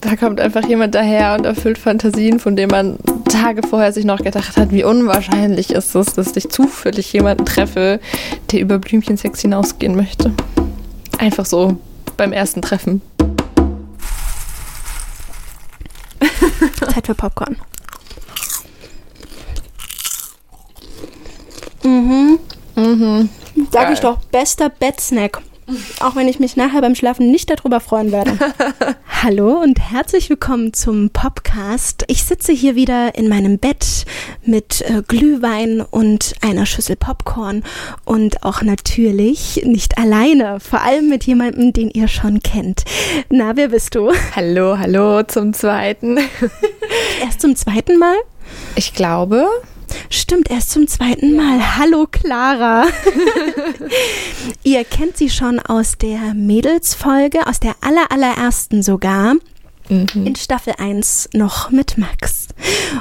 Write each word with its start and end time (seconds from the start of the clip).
Da 0.00 0.14
kommt 0.16 0.40
einfach 0.40 0.66
jemand 0.66 0.94
daher 0.94 1.34
und 1.34 1.44
erfüllt 1.44 1.76
Fantasien, 1.76 2.38
von 2.38 2.54
denen 2.54 2.70
man 2.70 2.98
Tage 3.28 3.66
vorher 3.66 3.92
sich 3.92 4.04
noch 4.04 4.18
gedacht 4.18 4.56
hat, 4.56 4.70
wie 4.70 4.84
unwahrscheinlich 4.84 5.70
ist 5.70 5.94
es, 5.94 6.14
dass 6.14 6.36
ich 6.36 6.48
zufällig 6.50 7.12
jemanden 7.12 7.44
treffe, 7.44 8.00
der 8.52 8.60
über 8.60 8.78
Blümchensex 8.78 9.40
hinausgehen 9.40 9.96
möchte. 9.96 10.32
Einfach 11.18 11.46
so 11.46 11.78
beim 12.16 12.32
ersten 12.32 12.62
Treffen. 12.62 13.02
Zeit 16.98 17.06
für 17.06 17.14
Popcorn. 17.14 17.56
Mhm. 21.84 22.38
Mhm. 22.74 23.28
Sag 23.70 23.84
Geil. 23.84 23.92
ich 23.94 24.00
doch, 24.00 24.18
bester 24.24 24.68
Bettsnack. 24.68 25.40
Auch 26.00 26.16
wenn 26.16 26.28
ich 26.28 26.38
mich 26.38 26.56
nachher 26.56 26.80
beim 26.80 26.94
Schlafen 26.94 27.30
nicht 27.30 27.50
darüber 27.50 27.80
freuen 27.80 28.10
werde. 28.10 28.38
Hallo 29.22 29.60
und 29.60 29.78
herzlich 29.78 30.30
willkommen 30.30 30.72
zum 30.72 31.10
Popcast. 31.10 32.04
Ich 32.06 32.24
sitze 32.24 32.52
hier 32.52 32.74
wieder 32.74 33.14
in 33.16 33.28
meinem 33.28 33.58
Bett 33.58 34.06
mit 34.42 34.80
äh, 34.82 35.02
Glühwein 35.06 35.82
und 35.82 36.34
einer 36.40 36.64
Schüssel 36.64 36.96
Popcorn 36.96 37.64
und 38.06 38.44
auch 38.44 38.62
natürlich 38.62 39.62
nicht 39.64 39.98
alleine, 39.98 40.58
vor 40.58 40.80
allem 40.80 41.10
mit 41.10 41.24
jemandem, 41.24 41.74
den 41.74 41.90
ihr 41.90 42.08
schon 42.08 42.40
kennt. 42.40 42.84
Na, 43.28 43.56
wer 43.56 43.68
bist 43.68 43.94
du? 43.94 44.10
Hallo, 44.34 44.78
hallo 44.78 45.22
zum 45.24 45.52
zweiten. 45.52 46.18
Erst 47.22 47.42
zum 47.42 47.56
zweiten 47.56 47.98
Mal? 47.98 48.16
Ich 48.74 48.94
glaube, 48.94 49.46
Stimmt, 50.10 50.50
erst 50.50 50.70
zum 50.70 50.86
zweiten 50.86 51.36
Mal. 51.36 51.76
Hallo 51.76 52.06
Clara. 52.10 52.86
Ihr 54.62 54.84
kennt 54.84 55.16
sie 55.18 55.28
schon 55.28 55.60
aus 55.60 55.98
der 55.98 56.34
Mädelsfolge, 56.34 57.46
aus 57.46 57.60
der 57.60 57.74
aller, 57.82 58.10
allerersten 58.10 58.82
sogar. 58.82 59.34
In 59.90 60.36
Staffel 60.36 60.74
1 60.78 61.30
noch 61.32 61.70
mit 61.70 61.96
Max. 61.96 62.48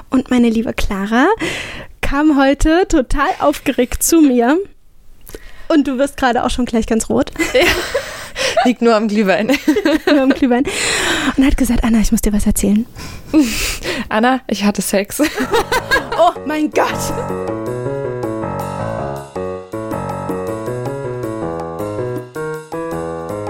Und 0.09 0.30
meine 0.30 0.50
liebe 0.50 0.73
Clara 0.73 1.28
kam 2.02 2.38
heute 2.38 2.88
total 2.88 3.30
aufgeregt 3.39 4.03
zu 4.03 4.22
mir. 4.22 4.58
Und 5.67 5.88
du 5.88 5.97
wirst 5.97 6.16
gerade 6.16 6.45
auch 6.45 6.50
schon 6.50 6.66
gleich 6.66 6.88
ganz 6.88 7.09
rot 7.09 7.31
liegt 8.66 8.81
nur 8.81 8.95
am 8.95 9.07
Glühwein. 9.07 9.47
nur 10.05 10.21
am 10.21 10.30
Glühwein. 10.30 10.63
Und 11.35 11.45
hat 11.45 11.57
gesagt, 11.57 11.83
Anna, 11.83 11.99
ich 11.99 12.11
muss 12.11 12.21
dir 12.21 12.33
was 12.33 12.45
erzählen. 12.45 12.85
Anna, 14.09 14.41
ich 14.47 14.63
hatte 14.63 14.81
Sex. 14.81 15.21
Oh 15.21 16.31
mein 16.45 16.69
Gott. 16.71 16.88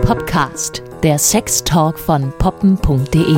Podcast, 0.05 0.83
der 1.03 1.19
Sextalk 1.19 1.99
von 1.99 2.31
poppen.de. 2.37 3.37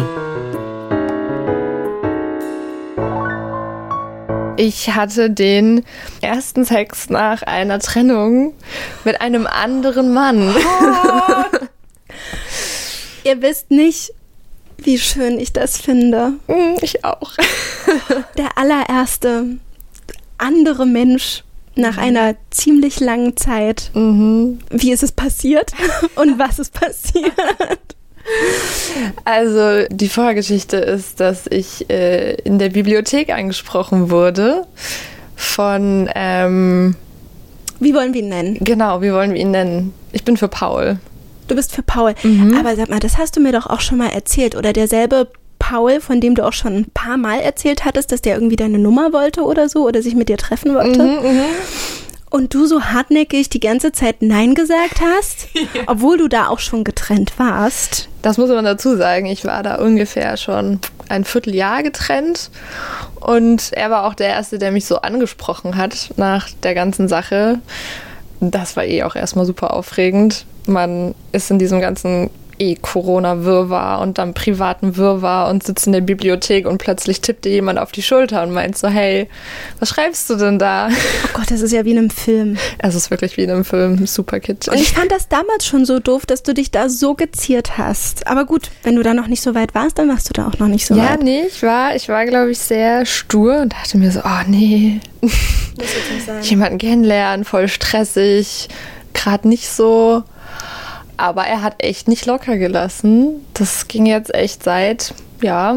Ich 4.62 4.94
hatte 4.94 5.30
den 5.30 5.86
ersten 6.20 6.66
Sex 6.66 7.10
nach 7.10 7.44
einer 7.44 7.80
Trennung 7.80 8.54
mit 9.06 9.22
einem 9.22 9.48
anderen 9.48 10.14
Mann. 10.14 10.54
Ihr 13.24 13.42
wisst 13.42 13.72
nicht, 13.72 14.12
wie 14.78 14.98
schön 14.98 15.40
ich 15.40 15.52
das 15.54 15.78
finde. 15.78 16.34
Hm, 16.48 16.76
Ich 16.82 17.04
auch. 17.04 17.34
der 18.38 18.58
allererste 18.58 19.58
andere 20.38 20.86
Mensch 20.86 21.44
nach 21.76 21.98
einer 21.98 22.36
ziemlich 22.50 23.00
langen 23.00 23.36
Zeit. 23.38 23.92
Wie 23.94 24.92
ist 24.92 25.04
es 25.04 25.12
passiert 25.12 25.72
und 26.16 26.40
was 26.40 26.60
ist 26.60 26.74
passiert? 26.74 27.34
Also 29.26 29.86
die 29.90 30.10
Vorgeschichte 30.10 30.78
ist, 30.78 31.20
dass 31.20 31.48
ich 31.48 31.90
äh, 31.90 32.36
in 32.36 32.60
der 32.60 32.70
Bibliothek 32.70 33.32
angesprochen 33.32 34.12
wurde 34.12 34.66
von, 35.36 36.10
ähm, 36.16 36.96
Wie 37.80 37.94
wollen 37.94 38.14
wir 38.14 38.22
ihn 38.22 38.30
nennen? 38.30 38.58
genau, 38.62 39.02
wie 39.02 39.12
wollen 39.14 39.34
wir 39.34 39.40
ihn 39.40 39.52
nennen? 39.52 39.94
Ich 40.12 40.24
bin 40.24 40.38
für 40.38 40.48
Paul. 40.50 41.00
Du 41.50 41.56
bist 41.56 41.74
für 41.74 41.84
Paul. 41.84 42.14
Aber 42.58 42.76
sag 42.76 42.90
mal, 42.90 43.00
das 43.00 43.18
hast 43.18 43.36
du 43.36 43.42
mir 43.42 43.52
doch 43.52 43.66
auch 43.68 43.82
schon 43.82 43.98
mal 43.98 44.10
erzählt. 44.10 44.56
Oder 44.56 44.72
derselbe 44.72 45.28
Paul, 45.58 46.00
von 46.00 46.22
dem 46.22 46.36
du 46.36 46.46
auch 46.46 46.54
schon 46.54 46.74
ein 46.76 46.92
paar 46.94 47.18
Mal 47.18 47.40
erzählt 47.42 47.84
hattest, 47.86 48.12
dass 48.12 48.22
der 48.22 48.36
irgendwie 48.36 48.56
deine 48.56 48.80
Nummer 48.80 49.12
wollte 49.14 49.42
oder 49.44 49.68
so 49.68 49.86
oder 49.86 50.02
sich 50.02 50.16
mit 50.16 50.30
dir 50.30 50.38
treffen 50.38 50.74
wollte. 50.74 51.02
Und 52.32 52.54
du 52.54 52.68
so 52.68 52.82
hartnäckig 52.84 53.50
die 53.50 53.60
ganze 53.60 53.92
Zeit 53.92 54.22
Nein 54.22 54.54
gesagt 54.54 55.02
hast, 55.02 55.48
obwohl 55.88 56.18
du 56.18 56.28
da 56.28 56.48
auch 56.48 56.60
schon 56.60 56.84
getrennt 56.84 57.34
warst. 57.38 58.08
Das 58.22 58.38
muss 58.38 58.50
man 58.50 58.64
dazu 58.66 58.96
sagen. 58.96 59.26
Ich 59.26 59.46
war 59.46 59.64
da 59.64 59.76
ungefähr 59.76 60.38
schon 60.38 60.80
ein 61.10 61.26
Vierteljahr 61.26 61.82
getrennt 61.82 62.52
und 63.16 63.74
er 63.74 63.90
war 63.90 64.06
auch 64.06 64.14
der 64.14 64.28
Erste, 64.28 64.60
der 64.60 64.72
mich 64.72 64.86
so 64.86 65.02
angesprochen 65.02 65.76
hat 65.76 66.12
nach 66.18 66.50
der 66.62 66.76
ganzen 66.76 67.08
Sache. 67.08 67.60
Das 68.40 68.78
war 68.78 68.86
eh 68.86 69.02
auch 69.02 69.16
erstmal 69.16 69.46
super 69.46 69.74
aufregend. 69.74 70.46
Man 70.70 71.16
ist 71.32 71.50
in 71.52 71.60
diesem 71.60 71.80
ganzen 71.82 72.30
eh 72.62 72.76
Corona-Wirrwarr 72.76 74.02
und 74.02 74.18
dann 74.18 74.34
privaten 74.34 74.98
Wirrwarr 74.98 75.50
und 75.50 75.64
sitzt 75.64 75.88
in 75.88 75.94
der 75.94 76.02
Bibliothek 76.02 76.68
und 76.68 76.78
plötzlich 76.78 77.22
tippt 77.22 77.46
dir 77.46 77.52
jemand 77.54 77.80
auf 77.80 77.94
die 77.94 78.02
Schulter 78.02 78.44
und 78.44 78.52
meint 78.52 78.78
so, 78.78 78.90
hey, 78.90 79.30
was 79.80 79.88
schreibst 79.90 80.30
du 80.30 80.36
denn 80.36 80.60
da? 80.60 80.90
Oh 81.24 81.30
Gott, 81.36 81.50
das 81.52 81.62
ist 81.62 81.72
ja 81.72 81.86
wie 81.86 81.92
in 81.92 81.98
einem 82.00 82.10
Film. 82.10 82.58
Es 82.80 82.96
ist 82.96 83.12
wirklich 83.12 83.38
wie 83.38 83.44
in 83.44 83.52
einem 83.52 83.64
Film, 83.64 84.06
super 84.08 84.36
Und 84.36 84.42
kitschig. 84.44 84.74
ich 84.74 84.92
fand 84.92 85.10
das 85.10 85.30
damals 85.30 85.66
schon 85.66 85.86
so 85.86 86.00
doof, 86.00 86.26
dass 86.26 86.44
du 86.44 86.54
dich 86.54 86.70
da 86.70 86.90
so 86.90 87.14
geziert 87.16 87.78
hast. 87.78 88.28
Aber 88.28 88.44
gut, 88.44 88.70
wenn 88.84 88.98
du 88.98 89.04
da 89.04 89.14
noch 89.14 89.28
nicht 89.28 89.42
so 89.42 89.56
weit 89.56 89.74
warst, 89.74 89.98
dann 89.98 90.10
warst 90.10 90.28
du 90.28 90.34
da 90.34 90.46
auch 90.50 90.60
noch 90.60 90.68
nicht 90.68 90.86
so 90.86 90.96
Ja, 90.96 91.12
weit. 91.12 91.24
nee, 91.24 91.44
ich 91.48 91.64
war, 91.64 91.96
ich 91.96 92.10
war, 92.10 92.26
glaube 92.26 92.52
ich, 92.52 92.60
sehr 92.60 93.06
stur 93.06 93.60
und 93.62 93.72
dachte 93.72 93.98
mir 93.98 94.12
so, 94.12 94.20
oh 94.26 94.44
nee, 94.48 95.00
Muss 95.22 95.32
jetzt 95.78 96.12
nicht 96.14 96.26
sein. 96.26 96.42
jemanden 96.44 96.78
kennenlernen, 96.78 97.46
voll 97.46 97.70
stressig, 97.70 98.68
gerade 99.14 99.48
nicht 99.48 99.70
so. 99.70 100.24
Aber 101.20 101.44
er 101.44 101.62
hat 101.62 101.84
echt 101.84 102.08
nicht 102.08 102.26
locker 102.26 102.58
gelassen. 102.58 103.46
Das 103.54 103.90
ging 103.90 104.06
jetzt 104.06 104.34
echt 104.34 104.64
seit, 104.64 105.14
ja, 105.42 105.76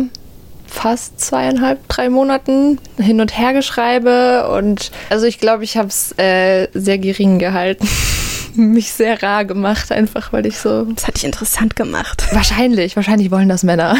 fast 0.68 1.20
zweieinhalb, 1.20 1.88
drei 1.88 2.08
Monaten 2.08 2.78
hin 2.96 3.20
und 3.20 3.36
her 3.36 3.52
geschreibe. 3.52 4.48
Und 4.56 4.92
also 5.10 5.26
ich 5.26 5.40
glaube, 5.40 5.64
ich 5.64 5.76
habe 5.76 5.88
es 5.88 6.16
äh, 6.16 6.68
sehr 6.74 6.98
gering 6.98 7.40
gehalten. 7.40 7.88
Mich 8.54 8.92
sehr 8.92 9.20
rar 9.20 9.44
gemacht, 9.44 9.90
einfach 9.90 10.32
weil 10.32 10.46
ich 10.46 10.58
so. 10.58 10.84
Das 10.84 11.08
hat 11.08 11.16
dich 11.16 11.24
interessant 11.24 11.74
gemacht. 11.74 12.22
Wahrscheinlich, 12.30 12.94
wahrscheinlich 12.94 13.32
wollen 13.32 13.48
das 13.48 13.64
Männer. 13.64 13.96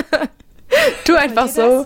tu 1.04 1.16
einfach 1.16 1.48
so. 1.48 1.84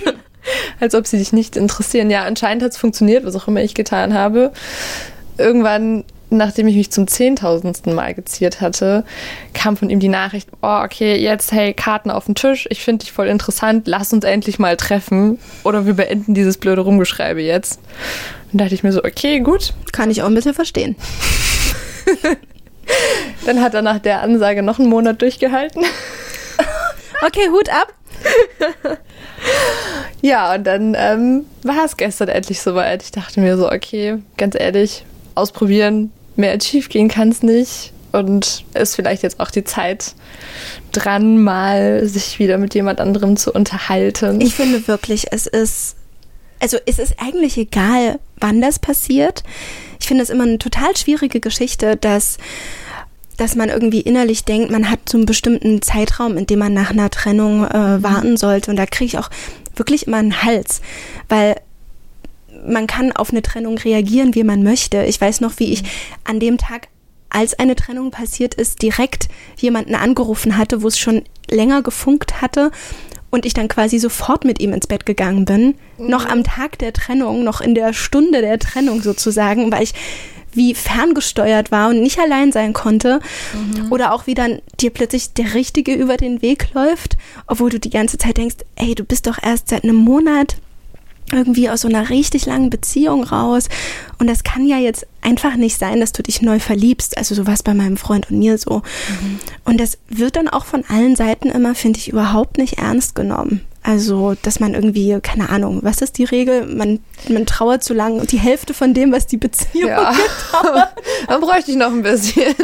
Als 0.80 0.94
ob 0.94 1.06
sie 1.06 1.16
dich 1.16 1.32
nicht 1.32 1.56
interessieren. 1.56 2.10
Ja, 2.10 2.24
anscheinend 2.24 2.62
hat 2.62 2.72
es 2.72 2.78
funktioniert, 2.78 3.24
was 3.24 3.34
auch 3.34 3.48
immer 3.48 3.62
ich 3.62 3.72
getan 3.72 4.12
habe. 4.12 4.52
Irgendwann, 5.38 6.04
nachdem 6.30 6.68
ich 6.68 6.76
mich 6.76 6.90
zum 6.90 7.06
zehntausendsten 7.06 7.94
Mal 7.94 8.14
geziert 8.14 8.60
hatte, 8.60 9.04
kam 9.54 9.76
von 9.76 9.90
ihm 9.90 10.00
die 10.00 10.08
Nachricht, 10.08 10.48
oh, 10.62 10.80
okay, 10.84 11.16
jetzt, 11.16 11.52
hey, 11.52 11.74
Karten 11.74 12.10
auf 12.10 12.26
den 12.26 12.34
Tisch, 12.34 12.66
ich 12.70 12.82
finde 12.82 13.04
dich 13.04 13.12
voll 13.12 13.28
interessant, 13.28 13.86
lass 13.86 14.12
uns 14.12 14.24
endlich 14.24 14.58
mal 14.58 14.76
treffen. 14.76 15.38
Oder 15.64 15.86
wir 15.86 15.94
beenden 15.94 16.34
dieses 16.34 16.58
blöde 16.58 16.82
Rumgeschreibe 16.82 17.40
jetzt. 17.40 17.80
Und 18.52 18.60
da 18.60 18.64
dachte 18.64 18.74
ich 18.74 18.82
mir 18.82 18.92
so, 18.92 19.04
okay, 19.04 19.40
gut. 19.40 19.74
Kann 19.92 20.10
ich 20.10 20.22
auch 20.22 20.26
ein 20.26 20.34
bisschen 20.34 20.54
verstehen. 20.54 20.96
Dann 23.46 23.60
hat 23.60 23.74
er 23.74 23.82
nach 23.82 23.98
der 23.98 24.22
Ansage 24.22 24.62
noch 24.62 24.78
einen 24.78 24.88
Monat 24.88 25.22
durchgehalten. 25.22 25.84
Okay, 27.20 27.48
Hut 27.50 27.68
ab. 27.68 27.92
Ja, 30.20 30.54
und 30.54 30.66
dann 30.66 30.96
ähm, 30.98 31.44
war 31.62 31.84
es 31.84 31.96
gestern 31.96 32.28
endlich 32.28 32.60
soweit. 32.60 33.02
Ich 33.02 33.12
dachte 33.12 33.40
mir 33.40 33.56
so, 33.56 33.70
okay, 33.70 34.18
ganz 34.36 34.56
ehrlich, 34.58 35.04
ausprobieren, 35.34 36.12
mehr 36.38 36.52
als 36.52 36.66
schief 36.66 36.88
gehen 36.88 37.08
kann 37.08 37.28
es 37.28 37.42
nicht. 37.42 37.92
Und 38.10 38.64
ist 38.72 38.96
vielleicht 38.96 39.22
jetzt 39.22 39.38
auch 39.38 39.50
die 39.50 39.64
Zeit 39.64 40.14
dran, 40.92 41.42
mal 41.42 42.06
sich 42.08 42.38
wieder 42.38 42.56
mit 42.56 42.74
jemand 42.74 43.00
anderem 43.00 43.36
zu 43.36 43.52
unterhalten. 43.52 44.40
Ich 44.40 44.54
finde 44.54 44.88
wirklich, 44.88 45.26
es 45.30 45.46
ist, 45.46 45.96
also 46.58 46.78
es 46.86 46.98
ist 46.98 47.16
eigentlich 47.18 47.58
egal, 47.58 48.18
wann 48.38 48.62
das 48.62 48.78
passiert. 48.78 49.42
Ich 50.00 50.06
finde 50.06 50.22
es 50.22 50.30
immer 50.30 50.44
eine 50.44 50.58
total 50.58 50.96
schwierige 50.96 51.40
Geschichte, 51.40 51.96
dass 51.96 52.38
dass 53.36 53.54
man 53.54 53.68
irgendwie 53.68 54.00
innerlich 54.00 54.44
denkt, 54.44 54.70
man 54.72 54.90
hat 54.90 55.08
so 55.08 55.16
einen 55.16 55.24
bestimmten 55.24 55.80
Zeitraum, 55.80 56.36
in 56.36 56.46
dem 56.46 56.58
man 56.58 56.74
nach 56.74 56.90
einer 56.90 57.08
Trennung 57.08 57.64
äh, 57.64 58.02
warten 58.02 58.36
sollte. 58.36 58.68
Und 58.68 58.76
da 58.76 58.84
kriege 58.84 59.04
ich 59.04 59.18
auch 59.18 59.30
wirklich 59.76 60.08
immer 60.08 60.16
einen 60.16 60.42
Hals, 60.42 60.82
weil 61.28 61.54
man 62.66 62.86
kann 62.86 63.12
auf 63.12 63.30
eine 63.30 63.42
Trennung 63.42 63.78
reagieren, 63.78 64.34
wie 64.34 64.44
man 64.44 64.62
möchte. 64.62 65.04
Ich 65.04 65.20
weiß 65.20 65.40
noch, 65.40 65.58
wie 65.58 65.72
ich 65.72 65.82
an 66.24 66.40
dem 66.40 66.58
Tag, 66.58 66.88
als 67.30 67.58
eine 67.58 67.76
Trennung 67.76 68.10
passiert 68.10 68.54
ist, 68.54 68.80
direkt 68.82 69.28
jemanden 69.58 69.94
angerufen 69.94 70.56
hatte, 70.56 70.82
wo 70.82 70.88
es 70.88 70.98
schon 70.98 71.22
länger 71.50 71.82
gefunkt 71.82 72.40
hatte 72.40 72.70
und 73.30 73.44
ich 73.44 73.52
dann 73.52 73.68
quasi 73.68 73.98
sofort 73.98 74.44
mit 74.44 74.60
ihm 74.60 74.72
ins 74.72 74.86
Bett 74.86 75.04
gegangen 75.04 75.44
bin. 75.44 75.74
Noch 75.98 76.26
am 76.26 76.44
Tag 76.44 76.78
der 76.78 76.92
Trennung, 76.92 77.44
noch 77.44 77.60
in 77.60 77.74
der 77.74 77.92
Stunde 77.92 78.40
der 78.40 78.58
Trennung 78.58 79.02
sozusagen, 79.02 79.70
weil 79.70 79.82
ich 79.82 79.94
wie 80.52 80.74
ferngesteuert 80.74 81.70
war 81.70 81.90
und 81.90 82.02
nicht 82.02 82.18
allein 82.18 82.52
sein 82.52 82.72
konnte. 82.72 83.20
Mhm. 83.52 83.92
Oder 83.92 84.12
auch 84.12 84.26
wie 84.26 84.34
dann 84.34 84.60
dir 84.80 84.90
plötzlich 84.90 85.34
der 85.34 85.54
Richtige 85.54 85.92
über 85.94 86.16
den 86.16 86.40
Weg 86.40 86.72
läuft, 86.72 87.16
obwohl 87.46 87.68
du 87.70 87.78
die 87.78 87.90
ganze 87.90 88.16
Zeit 88.16 88.38
denkst, 88.38 88.56
ey, 88.76 88.94
du 88.94 89.04
bist 89.04 89.26
doch 89.26 89.38
erst 89.42 89.68
seit 89.68 89.84
einem 89.84 89.96
Monat 89.96 90.56
irgendwie 91.32 91.70
aus 91.70 91.82
so 91.82 91.88
einer 91.88 92.10
richtig 92.10 92.46
langen 92.46 92.70
Beziehung 92.70 93.24
raus. 93.24 93.68
Und 94.18 94.28
das 94.28 94.44
kann 94.44 94.66
ja 94.66 94.78
jetzt 94.78 95.06
einfach 95.20 95.56
nicht 95.56 95.78
sein, 95.78 96.00
dass 96.00 96.12
du 96.12 96.22
dich 96.22 96.42
neu 96.42 96.58
verliebst. 96.58 97.16
Also 97.16 97.34
so 97.34 97.46
was 97.46 97.62
bei 97.62 97.74
meinem 97.74 97.96
Freund 97.96 98.30
und 98.30 98.38
mir 98.38 98.58
so. 98.58 98.78
Mhm. 98.78 99.38
Und 99.64 99.80
das 99.80 99.98
wird 100.08 100.36
dann 100.36 100.48
auch 100.48 100.64
von 100.64 100.84
allen 100.88 101.16
Seiten 101.16 101.50
immer, 101.50 101.74
finde 101.74 101.98
ich, 101.98 102.08
überhaupt 102.08 102.58
nicht 102.58 102.78
ernst 102.78 103.14
genommen. 103.14 103.62
Also, 103.82 104.34
dass 104.42 104.60
man 104.60 104.74
irgendwie, 104.74 105.18
keine 105.22 105.48
Ahnung, 105.48 105.80
was 105.82 106.02
ist 106.02 106.18
die 106.18 106.24
Regel? 106.24 106.66
Man, 106.66 106.98
man 107.28 107.46
trauert 107.46 107.82
zu 107.82 107.94
lang 107.94 108.18
und 108.18 108.32
die 108.32 108.38
Hälfte 108.38 108.74
von 108.74 108.92
dem, 108.92 109.12
was 109.12 109.26
die 109.26 109.38
Beziehung 109.38 109.88
ja. 109.88 110.12
dauert. 110.52 110.92
dann 111.28 111.40
bräuchte 111.40 111.70
ich 111.70 111.76
noch 111.76 111.92
ein 111.92 112.02
bisschen. 112.02 112.54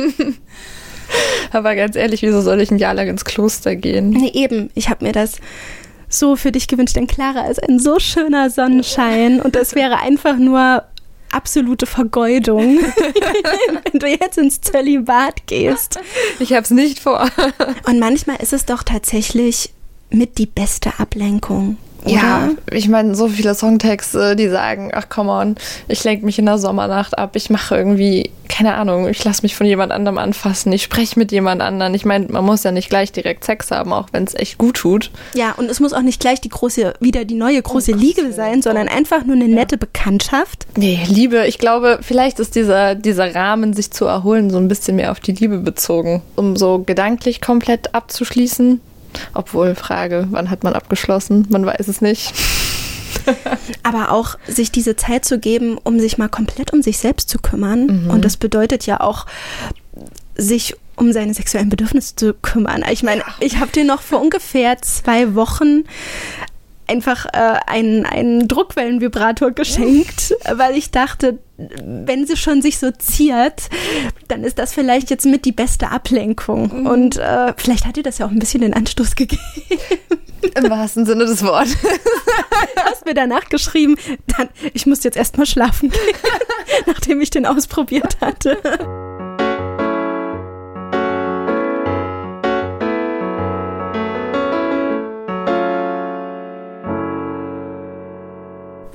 Aber 1.53 1.75
ganz 1.77 1.97
ehrlich, 1.97 2.23
wieso 2.23 2.41
soll 2.41 2.61
ich 2.61 2.71
ein 2.71 2.79
Jahr 2.79 2.95
lang 2.95 3.09
ins 3.09 3.25
Kloster 3.25 3.77
gehen? 3.77 4.11
Nee, 4.11 4.33
eben. 4.35 4.71
Ich 4.75 4.89
habe 4.89 5.05
mir 5.05 5.13
das 5.13 5.37
so 6.19 6.37
für 6.37 6.53
dich 6.53 6.69
gewünscht, 6.69 6.97
denn 6.97 7.07
Clara 7.07 7.47
ist 7.49 7.63
ein 7.63 7.79
so 7.79 7.99
schöner 7.99 8.51
Sonnenschein 8.51 9.41
und 9.41 9.55
das 9.55 9.75
wäre 9.75 9.99
einfach 9.99 10.37
nur 10.37 10.85
absolute 11.31 11.87
Vergeudung, 11.87 12.79
wenn 13.93 14.01
du 14.01 14.07
jetzt 14.07 14.39
ins 14.39 14.61
Zölibat 14.61 15.47
gehst. 15.47 15.99
Ich 16.39 16.53
habe 16.53 16.63
es 16.63 16.71
nicht 16.71 17.01
vor. 17.01 17.29
Und 17.87 17.99
manchmal 17.99 18.37
ist 18.37 18.53
es 18.53 18.65
doch 18.65 18.83
tatsächlich 18.83 19.71
mit 20.11 20.39
die 20.39 20.47
beste 20.47 20.99
Ablenkung. 20.99 21.77
Oder? 22.05 22.15
Ja, 22.15 22.51
ich 22.71 22.89
meine, 22.89 23.15
so 23.15 23.29
viele 23.29 23.55
Songtexte, 23.55 24.37
die 24.37 24.49
sagen, 24.49 24.91
ach 24.95 25.09
come 25.09 25.31
on, 25.33 25.57
ich 25.89 26.05
lenke 26.05 26.25
mich 26.27 26.39
in 26.39 26.45
der 26.45 26.59
Sommernacht 26.59 27.17
ab, 27.17 27.35
ich 27.35 27.49
mache 27.49 27.77
irgendwie, 27.77 28.31
keine 28.49 28.75
Ahnung, 28.75 29.09
ich 29.09 29.25
lasse 29.25 29.43
mich 29.43 29.57
von 29.57 29.67
jemand 29.67 29.91
anderem 29.91 30.19
anfassen, 30.19 30.71
ich 30.73 30.83
spreche 30.83 31.19
mit 31.19 31.33
jemand 31.33 31.63
anderem. 31.63 31.95
Ich 31.95 32.05
meine, 32.05 32.27
man 32.27 32.45
muss 32.45 32.63
ja 32.63 32.73
nicht 32.73 32.91
gleich 32.91 33.11
direkt 33.11 33.45
Sex 33.45 33.71
haben, 33.71 33.93
auch 33.93 34.09
wenn 34.13 34.25
es 34.25 34.35
echt 34.35 34.59
gut 34.59 34.77
tut. 34.77 35.11
Ja, 35.35 35.53
und 35.53 35.71
es 35.71 35.81
muss 35.81 35.95
auch 35.95 36.03
nicht 36.03 36.21
gleich 36.21 36.43
die 36.43 36.51
große, 36.51 36.95
wieder 37.01 37.25
die 37.25 37.37
neue 37.37 37.63
große 37.63 37.93
oh, 37.93 37.97
Liebe 37.97 38.33
sein, 38.33 38.61
sondern 38.61 38.89
einfach 38.89 39.25
nur 39.25 39.37
eine 39.37 39.47
ja. 39.47 39.55
nette 39.55 39.79
Bekanntschaft. 39.79 40.67
Nee, 40.77 41.01
Liebe, 41.09 41.47
ich 41.47 41.59
glaube, 41.59 42.01
vielleicht 42.03 42.39
ist 42.39 42.55
dieser, 42.55 42.95
dieser 42.95 43.35
Rahmen, 43.35 43.73
sich 43.73 43.91
zu 43.91 44.05
erholen, 44.05 44.51
so 44.51 44.59
ein 44.59 44.69
bisschen 44.69 44.97
mehr 44.97 45.11
auf 45.11 45.21
die 45.21 45.33
Liebe 45.33 45.59
bezogen, 45.59 46.23
um 46.37 46.57
so 46.57 46.83
gedanklich 46.85 47.41
komplett 47.41 47.95
abzuschließen 47.95 48.81
obwohl, 49.33 49.75
Frage, 49.75 50.29
wann 50.31 50.51
hat 50.51 50.65
man 50.65 50.75
abgeschlossen? 50.75 51.47
Man 51.51 51.67
weiß 51.67 51.89
es 51.89 52.01
nicht. 52.01 52.35
Aber 53.83 54.11
auch 54.13 54.37
sich 54.47 54.71
diese 54.71 54.97
Zeit 54.97 55.25
zu 55.25 55.39
geben, 55.39 55.79
um 55.83 56.01
sich 56.01 56.19
mal 56.19 56.29
komplett 56.29 56.73
um 56.73 56.83
sich 56.83 56.99
selbst 56.99 57.29
zu 57.29 57.39
kümmern. 57.39 58.05
Mhm. 58.05 58.11
Und 58.11 58.25
das 58.25 58.37
bedeutet 58.37 58.87
ja 58.87 59.01
auch, 59.01 59.27
sich 60.37 60.77
um 60.97 61.13
seine 61.13 61.35
sexuellen 61.35 61.69
Bedürfnisse 61.69 62.17
zu 62.17 62.35
kümmern. 62.35 62.85
Ich 62.91 63.03
meine, 63.03 63.23
ich 63.41 63.59
habe 63.59 63.73
dir 63.73 63.85
noch 63.85 64.03
vor 64.03 64.21
ungefähr 64.21 64.81
zwei 64.83 65.35
Wochen 65.35 65.85
einfach 66.87 67.27
äh, 67.27 67.59
einen, 67.67 68.07
einen 68.07 68.49
Druckwellenvibrator 68.49 69.53
geschenkt, 69.53 70.35
weil 70.55 70.77
ich 70.77 70.91
dachte, 70.91 71.39
wenn 71.57 72.27
sie 72.27 72.37
schon 72.37 72.63
sich 72.63 72.79
so 72.79 72.91
ziert, 72.91 73.69
dann 74.29 74.43
ist 74.45 74.59
das 74.59 74.75
vielleicht 74.75 75.11
jetzt 75.11 75.27
mit 75.27 75.45
die 75.45 75.53
beste 75.53 75.91
Ablenkung. 75.91 76.81
Mhm. 76.81 76.87
Und 76.87 77.17
äh, 77.17 77.55
vielleicht 77.57 77.87
hat 77.87 77.97
ihr 77.97 78.03
das 78.03 78.19
ja 78.19 78.27
auch 78.27 78.31
ein 78.31 78.39
bisschen 78.39 78.63
den 78.63 78.75
Anstoß 78.75 79.15
gegeben. 79.15 79.43
Im 80.57 80.71
wahrsten 80.71 81.07
Sinne 81.07 81.27
des 81.27 81.43
Wortes. 81.43 81.77
Du 82.75 82.91
hast 82.91 83.05
mir 83.07 83.15
danach 83.15 83.49
geschrieben, 83.49 83.97
dann, 84.27 84.49
ich 84.73 84.87
muss 84.87 85.05
jetzt 85.05 85.17
erstmal 85.17 85.47
schlafen 85.47 85.91
gehen, 85.91 86.17
nachdem 86.87 87.21
ich 87.21 87.31
den 87.31 87.47
ausprobiert 87.47 88.19
hatte. 88.21 88.59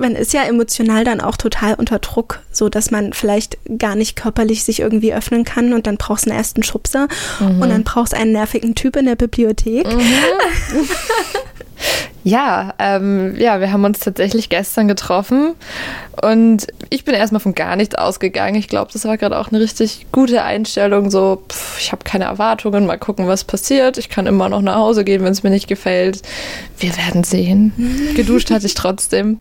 Man 0.00 0.16
ist 0.16 0.32
ja 0.32 0.42
emotional 0.44 1.04
dann 1.04 1.20
auch 1.20 1.36
total 1.36 1.74
unter 1.74 1.98
Druck, 1.98 2.40
so 2.50 2.68
dass 2.68 2.90
man 2.90 3.12
vielleicht 3.12 3.58
gar 3.78 3.94
nicht 3.94 4.16
körperlich 4.16 4.64
sich 4.64 4.80
irgendwie 4.80 5.14
öffnen 5.14 5.44
kann 5.44 5.72
und 5.72 5.86
dann 5.86 5.96
brauchst 5.96 6.26
du 6.26 6.30
einen 6.30 6.38
ersten 6.38 6.62
Schubser 6.62 7.08
mhm. 7.38 7.62
und 7.62 7.70
dann 7.70 7.84
brauchst 7.84 8.12
du 8.12 8.16
einen 8.16 8.32
nervigen 8.32 8.74
Typ 8.74 8.96
in 8.96 9.06
der 9.06 9.16
Bibliothek. 9.16 9.86
Mhm. 9.86 10.00
Ja, 12.22 12.74
ähm, 12.78 13.34
ja, 13.38 13.60
wir 13.60 13.72
haben 13.72 13.84
uns 13.84 14.00
tatsächlich 14.00 14.50
gestern 14.50 14.88
getroffen 14.88 15.54
und 16.22 16.66
ich 16.90 17.04
bin 17.04 17.14
erstmal 17.14 17.40
von 17.40 17.54
gar 17.54 17.76
nichts 17.76 17.94
ausgegangen. 17.94 18.56
Ich 18.56 18.68
glaube, 18.68 18.90
das 18.92 19.06
war 19.06 19.16
gerade 19.16 19.38
auch 19.38 19.48
eine 19.48 19.60
richtig 19.60 20.06
gute 20.12 20.42
Einstellung. 20.42 21.10
So, 21.10 21.42
pff, 21.48 21.80
ich 21.80 21.92
habe 21.92 22.04
keine 22.04 22.24
Erwartungen, 22.24 22.84
mal 22.84 22.98
gucken, 22.98 23.26
was 23.26 23.44
passiert. 23.44 23.96
Ich 23.96 24.10
kann 24.10 24.26
immer 24.26 24.50
noch 24.50 24.60
nach 24.60 24.76
Hause 24.76 25.04
gehen, 25.04 25.24
wenn 25.24 25.32
es 25.32 25.42
mir 25.42 25.50
nicht 25.50 25.66
gefällt. 25.66 26.20
Wir 26.78 26.94
werden 26.96 27.24
sehen. 27.24 27.72
Geduscht 28.14 28.50
hatte 28.50 28.66
ich 28.66 28.74
trotzdem. 28.74 29.38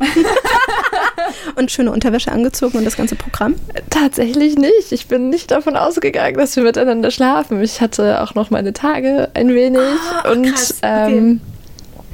und 1.55 1.71
schöne 1.71 1.91
Unterwäsche 1.91 2.31
angezogen 2.31 2.77
und 2.77 2.85
das 2.85 2.95
ganze 2.95 3.15
Programm? 3.15 3.55
Tatsächlich 3.89 4.57
nicht. 4.57 4.91
Ich 4.91 5.07
bin 5.07 5.29
nicht 5.29 5.51
davon 5.51 5.75
ausgegangen, 5.75 6.37
dass 6.37 6.55
wir 6.55 6.63
miteinander 6.63 7.11
schlafen. 7.11 7.61
Ich 7.61 7.81
hatte 7.81 8.21
auch 8.21 8.35
noch 8.35 8.49
meine 8.51 8.71
Tage 8.71 9.29
ein 9.33 9.53
wenig 9.53 9.81
oh, 10.25 10.31
und 10.31 10.45
krass. 10.45 10.75
Okay. 10.81 11.17
Ähm, 11.17 11.41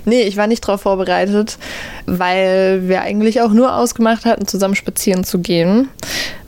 Nee, 0.06 0.22
ich 0.24 0.38
war 0.38 0.48
nicht 0.48 0.68
darauf 0.68 0.82
vorbereitet, 0.82 1.58
weil 2.06 2.88
wir 2.88 3.02
eigentlich 3.02 3.42
auch 3.42 3.52
nur 3.52 3.76
ausgemacht 3.76 4.26
hatten, 4.26 4.48
zusammen 4.48 4.76
spazieren 4.76 5.24
zu 5.24 5.40
gehen, 5.40 5.90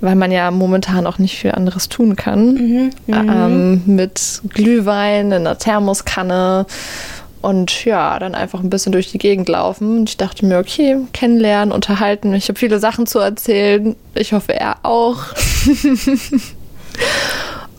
weil 0.01 0.15
man 0.15 0.31
ja 0.31 0.51
momentan 0.51 1.07
auch 1.07 1.17
nicht 1.17 1.37
viel 1.37 1.51
anderes 1.51 1.89
tun 1.89 2.15
kann. 2.15 2.53
Mhm, 2.53 2.89
ähm, 3.07 3.81
mit 3.85 4.41
Glühwein 4.53 5.27
in 5.27 5.33
einer 5.33 5.57
Thermoskanne 5.57 6.65
und 7.41 7.85
ja, 7.85 8.17
dann 8.19 8.35
einfach 8.35 8.61
ein 8.61 8.69
bisschen 8.69 8.91
durch 8.91 9.11
die 9.11 9.19
Gegend 9.19 9.47
laufen. 9.47 9.99
Und 9.99 10.09
ich 10.09 10.17
dachte 10.17 10.45
mir, 10.45 10.57
okay, 10.57 10.97
kennenlernen, 11.13 11.71
unterhalten. 11.71 12.33
Ich 12.33 12.49
habe 12.49 12.59
viele 12.59 12.79
Sachen 12.79 13.07
zu 13.07 13.19
erzählen. 13.19 13.95
Ich 14.15 14.33
hoffe, 14.33 14.53
er 14.53 14.77
auch. 14.83 15.19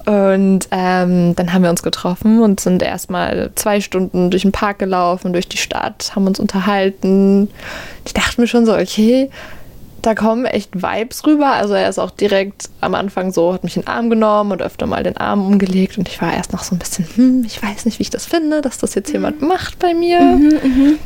Und 0.08 0.68
ähm, 0.70 1.36
dann 1.36 1.52
haben 1.52 1.62
wir 1.62 1.68
uns 1.68 1.82
getroffen 1.82 2.40
und 2.40 2.60
sind 2.60 2.82
erstmal 2.82 3.50
zwei 3.56 3.82
Stunden 3.82 4.30
durch 4.30 4.40
den 4.40 4.52
Park 4.52 4.78
gelaufen, 4.78 5.34
durch 5.34 5.50
die 5.50 5.58
Stadt, 5.58 6.12
haben 6.14 6.26
uns 6.26 6.40
unterhalten. 6.40 7.50
Ich 8.06 8.14
dachte 8.14 8.40
mir 8.40 8.46
schon 8.46 8.64
so, 8.64 8.74
okay, 8.74 9.28
da 10.00 10.14
kommen 10.14 10.46
echt 10.46 10.74
Vibes 10.74 11.26
rüber. 11.26 11.48
Also 11.48 11.74
er 11.74 11.90
ist 11.90 11.98
auch 11.98 12.10
direkt 12.10 12.70
am 12.80 12.94
Anfang 12.94 13.32
so, 13.32 13.52
hat 13.52 13.64
mich 13.64 13.76
in 13.76 13.82
den 13.82 13.88
Arm 13.88 14.08
genommen 14.08 14.52
und 14.52 14.62
öfter 14.62 14.86
mal 14.86 15.02
den 15.02 15.18
Arm 15.18 15.46
umgelegt. 15.46 15.98
Und 15.98 16.08
ich 16.08 16.22
war 16.22 16.32
erst 16.32 16.54
noch 16.54 16.62
so 16.62 16.74
ein 16.74 16.78
bisschen, 16.78 17.06
hm, 17.14 17.44
ich 17.46 17.62
weiß 17.62 17.84
nicht, 17.84 17.98
wie 17.98 18.04
ich 18.04 18.10
das 18.10 18.24
finde, 18.24 18.62
dass 18.62 18.78
das 18.78 18.94
jetzt 18.94 19.12
jemand 19.12 19.42
mhm. 19.42 19.48
macht 19.48 19.78
bei 19.78 19.92
mir. 19.92 20.22
Mhm, 20.22 20.58
mhm, 20.62 20.98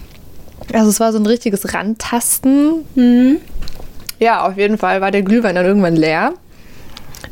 also 0.73 0.88
es 0.90 1.00
war 1.00 1.11
so 1.11 1.18
ein 1.18 1.26
richtiges 1.26 1.75
Randtasten. 1.75 2.85
Mhm. 2.94 3.38
Ja, 4.21 4.47
auf 4.47 4.56
jeden 4.56 4.78
Fall 4.78 5.00
war 5.00 5.11
der 5.11 5.23
Glühwein 5.23 5.56
dann 5.56 5.66
irgendwann 5.66 5.97
leer. 5.97 6.35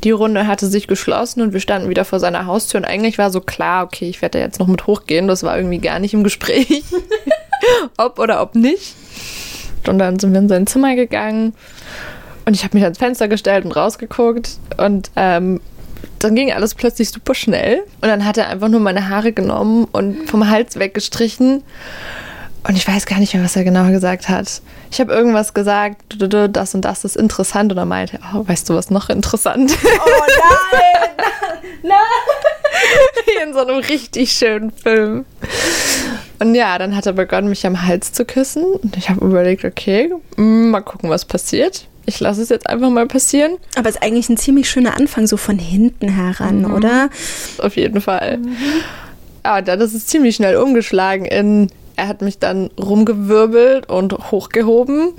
Die 0.04 0.10
Runde 0.10 0.46
hatte 0.46 0.66
sich 0.66 0.86
geschlossen 0.86 1.42
und 1.42 1.52
wir 1.52 1.60
standen 1.60 1.88
wieder 1.88 2.04
vor 2.04 2.20
seiner 2.20 2.46
Haustür 2.46 2.80
und 2.80 2.86
eigentlich 2.86 3.18
war 3.18 3.30
so 3.30 3.40
klar, 3.40 3.84
okay, 3.84 4.08
ich 4.08 4.22
werde 4.22 4.38
da 4.38 4.44
jetzt 4.44 4.58
noch 4.58 4.66
mit 4.66 4.86
hochgehen. 4.86 5.28
Das 5.28 5.42
war 5.42 5.56
irgendwie 5.56 5.78
gar 5.78 5.98
nicht 5.98 6.14
im 6.14 6.24
Gespräch, 6.24 6.82
ob 7.98 8.18
oder 8.18 8.40
ob 8.40 8.54
nicht. 8.54 8.94
Und 9.86 9.98
dann 9.98 10.18
sind 10.18 10.32
wir 10.32 10.40
in 10.40 10.48
sein 10.48 10.66
Zimmer 10.66 10.94
gegangen 10.94 11.54
und 12.46 12.54
ich 12.54 12.64
habe 12.64 12.76
mich 12.76 12.84
ans 12.84 12.98
Fenster 12.98 13.28
gestellt 13.28 13.64
und 13.64 13.72
rausgeguckt 13.72 14.58
und 14.76 15.10
ähm, 15.16 15.60
dann 16.18 16.34
ging 16.34 16.52
alles 16.52 16.74
plötzlich 16.74 17.10
super 17.10 17.34
schnell 17.34 17.82
und 18.00 18.08
dann 18.08 18.24
hat 18.24 18.36
er 18.38 18.48
einfach 18.48 18.68
nur 18.68 18.80
meine 18.80 19.08
Haare 19.08 19.32
genommen 19.32 19.86
und 19.90 20.28
vom 20.28 20.48
Hals 20.48 20.78
weggestrichen 20.78 21.62
und 22.64 22.76
ich 22.76 22.86
weiß 22.86 23.06
gar 23.06 23.18
nicht 23.18 23.32
mehr, 23.34 23.42
was 23.42 23.56
er 23.56 23.64
genau 23.64 23.90
gesagt 23.90 24.28
hat. 24.28 24.60
Ich 24.90 25.00
habe 25.00 25.12
irgendwas 25.12 25.54
gesagt, 25.54 26.16
das 26.18 26.74
und 26.74 26.84
das 26.84 27.04
ist 27.04 27.16
interessant. 27.16 27.72
Und 27.72 27.78
er 27.78 27.86
meinte, 27.86 28.18
oh, 28.34 28.46
weißt 28.46 28.68
du, 28.68 28.74
was 28.74 28.90
noch 28.90 29.08
interessant? 29.08 29.76
Oh 29.82 30.22
nein! 30.28 31.10
nein! 31.82 31.98
Wie 33.24 33.42
in 33.42 33.54
so 33.54 33.60
einem 33.60 33.78
richtig 33.78 34.32
schönen 34.32 34.70
Film. 34.70 35.24
Und 36.38 36.54
ja, 36.54 36.76
dann 36.78 36.96
hat 36.96 37.06
er 37.06 37.12
begonnen, 37.12 37.48
mich 37.48 37.66
am 37.66 37.86
Hals 37.86 38.12
zu 38.12 38.24
küssen. 38.24 38.64
Und 38.64 38.96
ich 38.96 39.08
habe 39.08 39.24
überlegt, 39.24 39.64
okay, 39.64 40.12
mm, 40.36 40.70
mal 40.70 40.80
gucken, 40.80 41.08
was 41.08 41.24
passiert. 41.24 41.86
Ich 42.06 42.20
lasse 42.20 42.42
es 42.42 42.48
jetzt 42.48 42.68
einfach 42.68 42.90
mal 42.90 43.06
passieren. 43.06 43.56
Aber 43.76 43.88
es 43.88 43.96
ist 43.96 44.02
eigentlich 44.02 44.28
ein 44.28 44.36
ziemlich 44.36 44.68
schöner 44.68 44.96
Anfang, 44.96 45.26
so 45.26 45.36
von 45.36 45.58
hinten 45.58 46.08
heran, 46.08 46.62
mhm. 46.62 46.74
oder? 46.74 47.10
Auf 47.58 47.76
jeden 47.76 48.00
Fall. 48.00 48.38
Mhm. 48.38 48.56
Ja, 49.44 49.62
dann 49.62 49.80
ist 49.80 49.94
es 49.94 50.06
ziemlich 50.06 50.36
schnell 50.36 50.56
umgeschlagen 50.56 51.24
in 51.24 51.70
er 52.00 52.08
hat 52.08 52.22
mich 52.22 52.38
dann 52.38 52.70
rumgewirbelt 52.80 53.90
und 53.90 54.14
hochgehoben. 54.30 55.12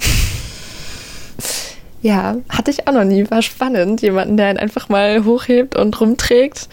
ja, 2.02 2.38
hatte 2.50 2.72
ich 2.72 2.88
auch 2.88 2.94
noch 2.94 3.04
nie. 3.04 3.30
War 3.30 3.44
spannend. 3.44 4.02
Jemanden, 4.02 4.36
der 4.36 4.50
ihn 4.50 4.58
einfach 4.58 4.90
mal 4.90 5.24
hochhebt 5.24 5.76
und 5.76 6.02
rumträgt. 6.02 6.68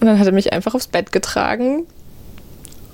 Und 0.00 0.06
dann 0.06 0.20
hat 0.20 0.26
er 0.26 0.32
mich 0.32 0.52
einfach 0.52 0.76
aufs 0.76 0.86
Bett 0.86 1.10
getragen. 1.10 1.86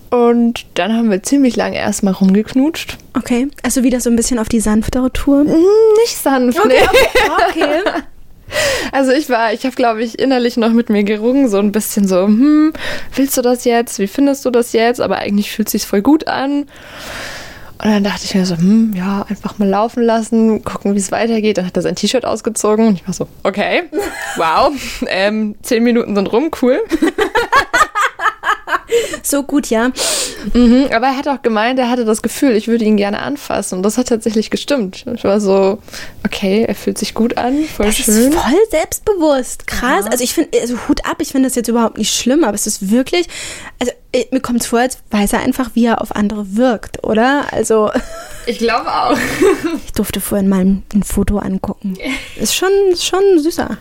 Und 0.08 0.64
dann 0.72 0.94
haben 0.94 1.10
wir 1.10 1.22
ziemlich 1.22 1.54
lange 1.54 1.76
erstmal 1.76 2.14
rumgeknutscht. 2.14 2.96
Okay, 3.12 3.48
also 3.62 3.82
wieder 3.82 4.00
so 4.00 4.08
ein 4.08 4.16
bisschen 4.16 4.38
auf 4.38 4.48
die 4.48 4.60
sanftere 4.60 5.12
Tour? 5.12 5.44
Mm, 5.44 5.50
nicht 6.02 6.16
sanft, 6.16 6.58
okay, 6.58 6.68
nee. 6.68 6.88
Okay, 7.50 7.80
okay. 7.82 8.02
Also 8.92 9.12
ich 9.12 9.28
war, 9.28 9.52
ich 9.52 9.64
habe, 9.64 9.74
glaube 9.74 10.02
ich, 10.02 10.18
innerlich 10.18 10.56
noch 10.56 10.70
mit 10.70 10.90
mir 10.90 11.04
gerungen, 11.04 11.48
so 11.48 11.58
ein 11.58 11.72
bisschen 11.72 12.06
so, 12.06 12.24
hm, 12.26 12.72
willst 13.14 13.36
du 13.36 13.42
das 13.42 13.64
jetzt? 13.64 13.98
Wie 13.98 14.06
findest 14.06 14.44
du 14.44 14.50
das 14.50 14.72
jetzt? 14.72 15.00
Aber 15.00 15.18
eigentlich 15.18 15.50
fühlt 15.50 15.68
sich 15.68 15.86
voll 15.86 16.02
gut 16.02 16.28
an. 16.28 16.66
Und 17.82 17.90
dann 17.90 18.04
dachte 18.04 18.24
ich 18.24 18.34
mir 18.34 18.46
so, 18.46 18.56
hm, 18.56 18.94
ja, 18.96 19.26
einfach 19.28 19.58
mal 19.58 19.68
laufen 19.68 20.02
lassen, 20.02 20.64
gucken, 20.64 20.94
wie 20.94 20.98
es 20.98 21.12
weitergeht. 21.12 21.58
Dann 21.58 21.66
hat 21.66 21.76
er 21.76 21.82
sein 21.82 21.96
T-Shirt 21.96 22.24
ausgezogen 22.24 22.88
und 22.88 22.94
ich 22.94 23.06
war 23.06 23.12
so, 23.12 23.28
okay, 23.42 23.84
wow, 24.36 24.72
ähm, 25.08 25.56
zehn 25.62 25.82
Minuten 25.82 26.14
sind 26.14 26.32
rum, 26.32 26.50
cool. 26.62 26.80
So 29.22 29.42
gut, 29.42 29.66
ja. 29.70 29.90
Mhm, 30.54 30.86
aber 30.94 31.06
er 31.06 31.16
hat 31.16 31.28
auch 31.28 31.42
gemeint, 31.42 31.78
er 31.78 31.90
hatte 31.90 32.04
das 32.04 32.22
Gefühl, 32.22 32.52
ich 32.52 32.68
würde 32.68 32.84
ihn 32.84 32.96
gerne 32.96 33.20
anfassen. 33.20 33.76
Und 33.78 33.82
das 33.82 33.98
hat 33.98 34.08
tatsächlich 34.08 34.50
gestimmt. 34.50 35.04
Ich 35.14 35.24
war 35.24 35.40
so, 35.40 35.78
okay, 36.24 36.64
er 36.66 36.74
fühlt 36.74 36.98
sich 36.98 37.14
gut 37.14 37.36
an, 37.38 37.64
voll 37.64 37.86
Das 37.86 37.96
schön. 37.96 38.14
ist 38.32 38.34
voll 38.34 38.58
selbstbewusst. 38.70 39.66
Krass. 39.66 40.06
Also 40.06 40.22
ich 40.24 40.34
finde, 40.34 40.58
also 40.60 40.76
Hut 40.88 41.04
ab, 41.04 41.16
ich 41.20 41.28
finde 41.32 41.48
das 41.48 41.56
jetzt 41.56 41.68
überhaupt 41.68 41.98
nicht 41.98 42.14
schlimm, 42.14 42.44
aber 42.44 42.54
es 42.54 42.66
ist 42.66 42.90
wirklich, 42.90 43.26
also 43.78 43.92
äh, 44.12 44.24
mir 44.30 44.40
kommt 44.40 44.60
es 44.62 44.66
vor, 44.68 44.78
als 44.80 44.98
weiß 45.10 45.32
er 45.32 45.40
einfach, 45.40 45.70
wie 45.74 45.86
er 45.86 46.00
auf 46.00 46.14
andere 46.14 46.56
wirkt, 46.56 47.04
oder? 47.04 47.44
Also 47.52 47.90
Ich 48.46 48.58
glaube 48.58 48.88
auch. 48.92 49.16
ich 49.84 49.92
durfte 49.92 50.20
vorhin 50.20 50.48
mal 50.48 50.60
ein, 50.60 50.82
ein 50.94 51.02
Foto 51.02 51.38
angucken. 51.38 51.96
Ist 52.36 52.54
schon, 52.54 52.70
ist 52.92 53.04
schon 53.04 53.20
süßer. 53.38 53.76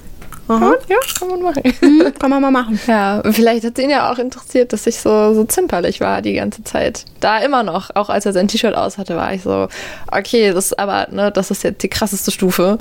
Aha. 0.48 0.74
Ja, 0.88 0.98
kann 1.18 1.28
man 1.30 1.42
machen. 1.42 1.64
Mhm, 1.82 2.14
kann 2.20 2.30
man 2.30 2.42
mal 2.42 2.52
machen. 2.52 2.80
Ja, 2.88 3.20
und 3.22 3.34
vielleicht 3.34 3.64
hat 3.66 3.78
es 3.78 3.84
ihn 3.84 3.90
ja 3.90 4.12
auch 4.12 4.18
interessiert, 4.20 4.74
dass 4.74 4.86
ich 4.86 5.00
so, 5.00 5.34
so 5.34 5.44
zimperlich 5.46 6.02
war 6.02 6.22
die 6.22 6.34
ganze 6.34 6.64
Zeit. 6.64 7.06
Da 7.20 7.40
immer 7.40 7.64
noch, 7.64 7.90
auch 7.96 8.10
als 8.10 8.26
er 8.26 8.34
sein 8.34 8.48
T-Shirt 8.48 8.76
aus 8.76 8.98
hatte, 8.98 9.16
war 9.16 9.34
ich 9.34 9.42
so, 9.42 9.68
okay, 10.12 10.52
das 10.54 10.66
ist 10.68 10.80
aber, 10.80 11.08
ne, 11.12 11.32
das 11.32 11.50
ist 11.52 11.64
jetzt 11.64 11.82
die 11.82 11.90
krasseste 11.90 12.30
Stufe. 12.32 12.78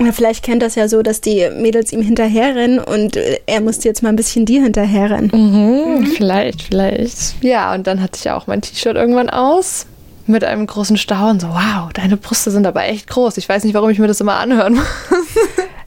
Ja, 0.00 0.10
vielleicht 0.12 0.42
kennt 0.44 0.62
das 0.62 0.74
ja 0.74 0.88
so, 0.88 1.02
dass 1.02 1.20
die 1.20 1.48
Mädels 1.56 1.92
ihm 1.92 2.02
hinterherrennen 2.02 2.78
und 2.80 3.16
äh, 3.16 3.38
er 3.46 3.60
musste 3.60 3.88
jetzt 3.88 4.02
mal 4.02 4.08
ein 4.08 4.16
bisschen 4.16 4.44
dir 4.44 4.62
hinterherrennen. 4.62 5.30
Mhm, 5.32 6.06
Vielleicht, 6.06 6.62
vielleicht. 6.62 7.42
Ja, 7.42 7.72
und 7.74 7.86
dann 7.86 8.02
hatte 8.02 8.18
ich 8.20 8.30
auch 8.30 8.46
mein 8.46 8.62
T-Shirt 8.62 8.96
irgendwann 8.96 9.30
aus. 9.30 9.86
Mit 10.28 10.42
einem 10.42 10.66
großen 10.66 10.96
Staunen, 10.96 11.38
so, 11.38 11.46
wow, 11.50 11.88
deine 11.92 12.16
Brüste 12.16 12.50
sind 12.50 12.66
aber 12.66 12.82
echt 12.84 13.06
groß. 13.06 13.36
Ich 13.36 13.48
weiß 13.48 13.62
nicht, 13.62 13.74
warum 13.74 13.90
ich 13.90 14.00
mir 14.00 14.08
das 14.08 14.20
immer 14.20 14.34
anhören 14.40 14.74
muss. 14.74 14.84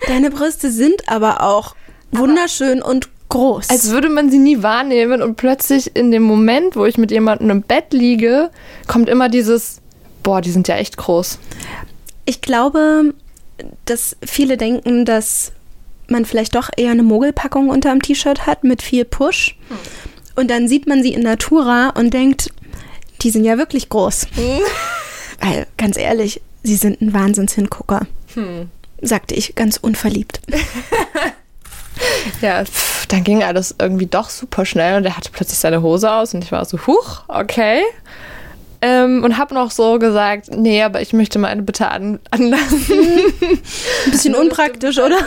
Deine 0.09 0.31
Brüste 0.31 0.71
sind 0.71 1.07
aber 1.07 1.43
auch 1.43 1.75
wunderschön 2.11 2.81
und 2.81 3.09
groß. 3.29 3.69
Als 3.69 3.91
würde 3.91 4.09
man 4.09 4.31
sie 4.31 4.39
nie 4.39 4.63
wahrnehmen 4.63 5.21
und 5.21 5.35
plötzlich 5.35 5.95
in 5.95 6.09
dem 6.09 6.23
Moment, 6.23 6.75
wo 6.75 6.85
ich 6.85 6.97
mit 6.97 7.11
jemandem 7.11 7.51
im 7.51 7.61
Bett 7.61 7.93
liege, 7.93 8.49
kommt 8.87 9.07
immer 9.07 9.29
dieses, 9.29 9.81
boah, 10.23 10.41
die 10.41 10.49
sind 10.49 10.67
ja 10.67 10.77
echt 10.77 10.97
groß. 10.97 11.37
Ich 12.25 12.41
glaube, 12.41 13.13
dass 13.85 14.17
viele 14.25 14.57
denken, 14.57 15.05
dass 15.05 15.51
man 16.07 16.25
vielleicht 16.25 16.55
doch 16.55 16.71
eher 16.75 16.89
eine 16.89 17.03
Mogelpackung 17.03 17.69
unterm 17.69 18.01
T-Shirt 18.01 18.47
hat 18.47 18.63
mit 18.63 18.81
viel 18.81 19.05
Push. 19.05 19.59
Und 20.35 20.49
dann 20.49 20.67
sieht 20.67 20.87
man 20.87 21.03
sie 21.03 21.13
in 21.13 21.21
Natura 21.21 21.89
und 21.89 22.15
denkt, 22.15 22.51
die 23.21 23.29
sind 23.29 23.45
ja 23.45 23.59
wirklich 23.59 23.89
groß. 23.89 24.25
Weil, 25.39 25.67
ganz 25.77 25.97
ehrlich, 25.97 26.41
sie 26.63 26.77
sind 26.77 26.99
ein 26.99 27.13
Wahnsinnshingucker. 27.13 28.07
Sagte 29.01 29.35
ich 29.35 29.55
ganz 29.55 29.77
unverliebt. 29.77 30.41
Ja, 32.41 32.63
pff, 32.63 33.05
dann 33.07 33.23
ging 33.23 33.43
alles 33.43 33.75
irgendwie 33.79 34.05
doch 34.05 34.29
super 34.29 34.65
schnell 34.65 34.97
und 34.97 35.05
er 35.05 35.17
hatte 35.17 35.31
plötzlich 35.31 35.59
seine 35.59 35.81
Hose 35.81 36.09
aus 36.09 36.33
und 36.33 36.43
ich 36.43 36.51
war 36.51 36.63
so, 36.65 36.77
huch, 36.87 37.23
okay. 37.27 37.81
Ähm, 38.81 39.23
und 39.25 39.37
habe 39.37 39.53
noch 39.53 39.71
so 39.71 39.99
gesagt, 39.99 40.49
nee, 40.51 40.81
aber 40.81 41.01
ich 41.01 41.11
möchte 41.11 41.37
meine 41.37 41.61
bitte 41.63 41.89
an 41.89 42.19
anlassen. 42.31 42.79
Ein 44.05 44.11
bisschen 44.11 44.35
unpraktisch, 44.41 44.97
oder? 44.97 45.17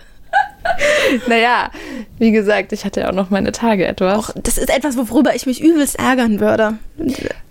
naja, 1.26 1.70
wie 2.18 2.30
gesagt, 2.30 2.72
ich 2.72 2.84
hatte 2.84 3.00
ja 3.00 3.10
auch 3.10 3.14
noch 3.14 3.30
meine 3.30 3.52
Tage 3.52 3.86
etwas. 3.86 4.18
Auch 4.18 4.34
das 4.42 4.58
ist 4.58 4.74
etwas, 4.74 4.96
worüber 4.96 5.34
ich 5.34 5.46
mich 5.46 5.62
übelst 5.62 5.98
ärgern 5.98 6.40
würde. 6.40 6.74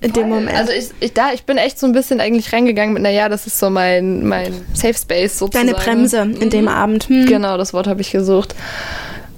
In 0.01 0.13
dem 0.13 0.29
Moment. 0.29 0.57
Also 0.57 0.71
ich, 0.71 0.89
ich, 0.99 1.13
da, 1.13 1.33
ich 1.33 1.43
bin 1.43 1.57
echt 1.57 1.79
so 1.79 1.87
ein 1.87 1.93
bisschen 1.93 2.19
eigentlich 2.21 2.53
reingegangen 2.53 2.93
mit, 2.93 3.03
naja, 3.03 3.29
das 3.29 3.47
ist 3.47 3.59
so 3.59 3.69
mein, 3.69 4.25
mein 4.27 4.53
Safe 4.73 4.93
Space 4.93 5.39
sozusagen. 5.39 5.67
Deine 5.67 5.79
Bremse 5.79 6.21
in 6.21 6.49
dem 6.49 6.67
Abend. 6.67 7.09
Hm. 7.09 7.25
Genau, 7.25 7.57
das 7.57 7.73
Wort 7.73 7.87
habe 7.87 8.01
ich 8.01 8.11
gesucht. 8.11 8.55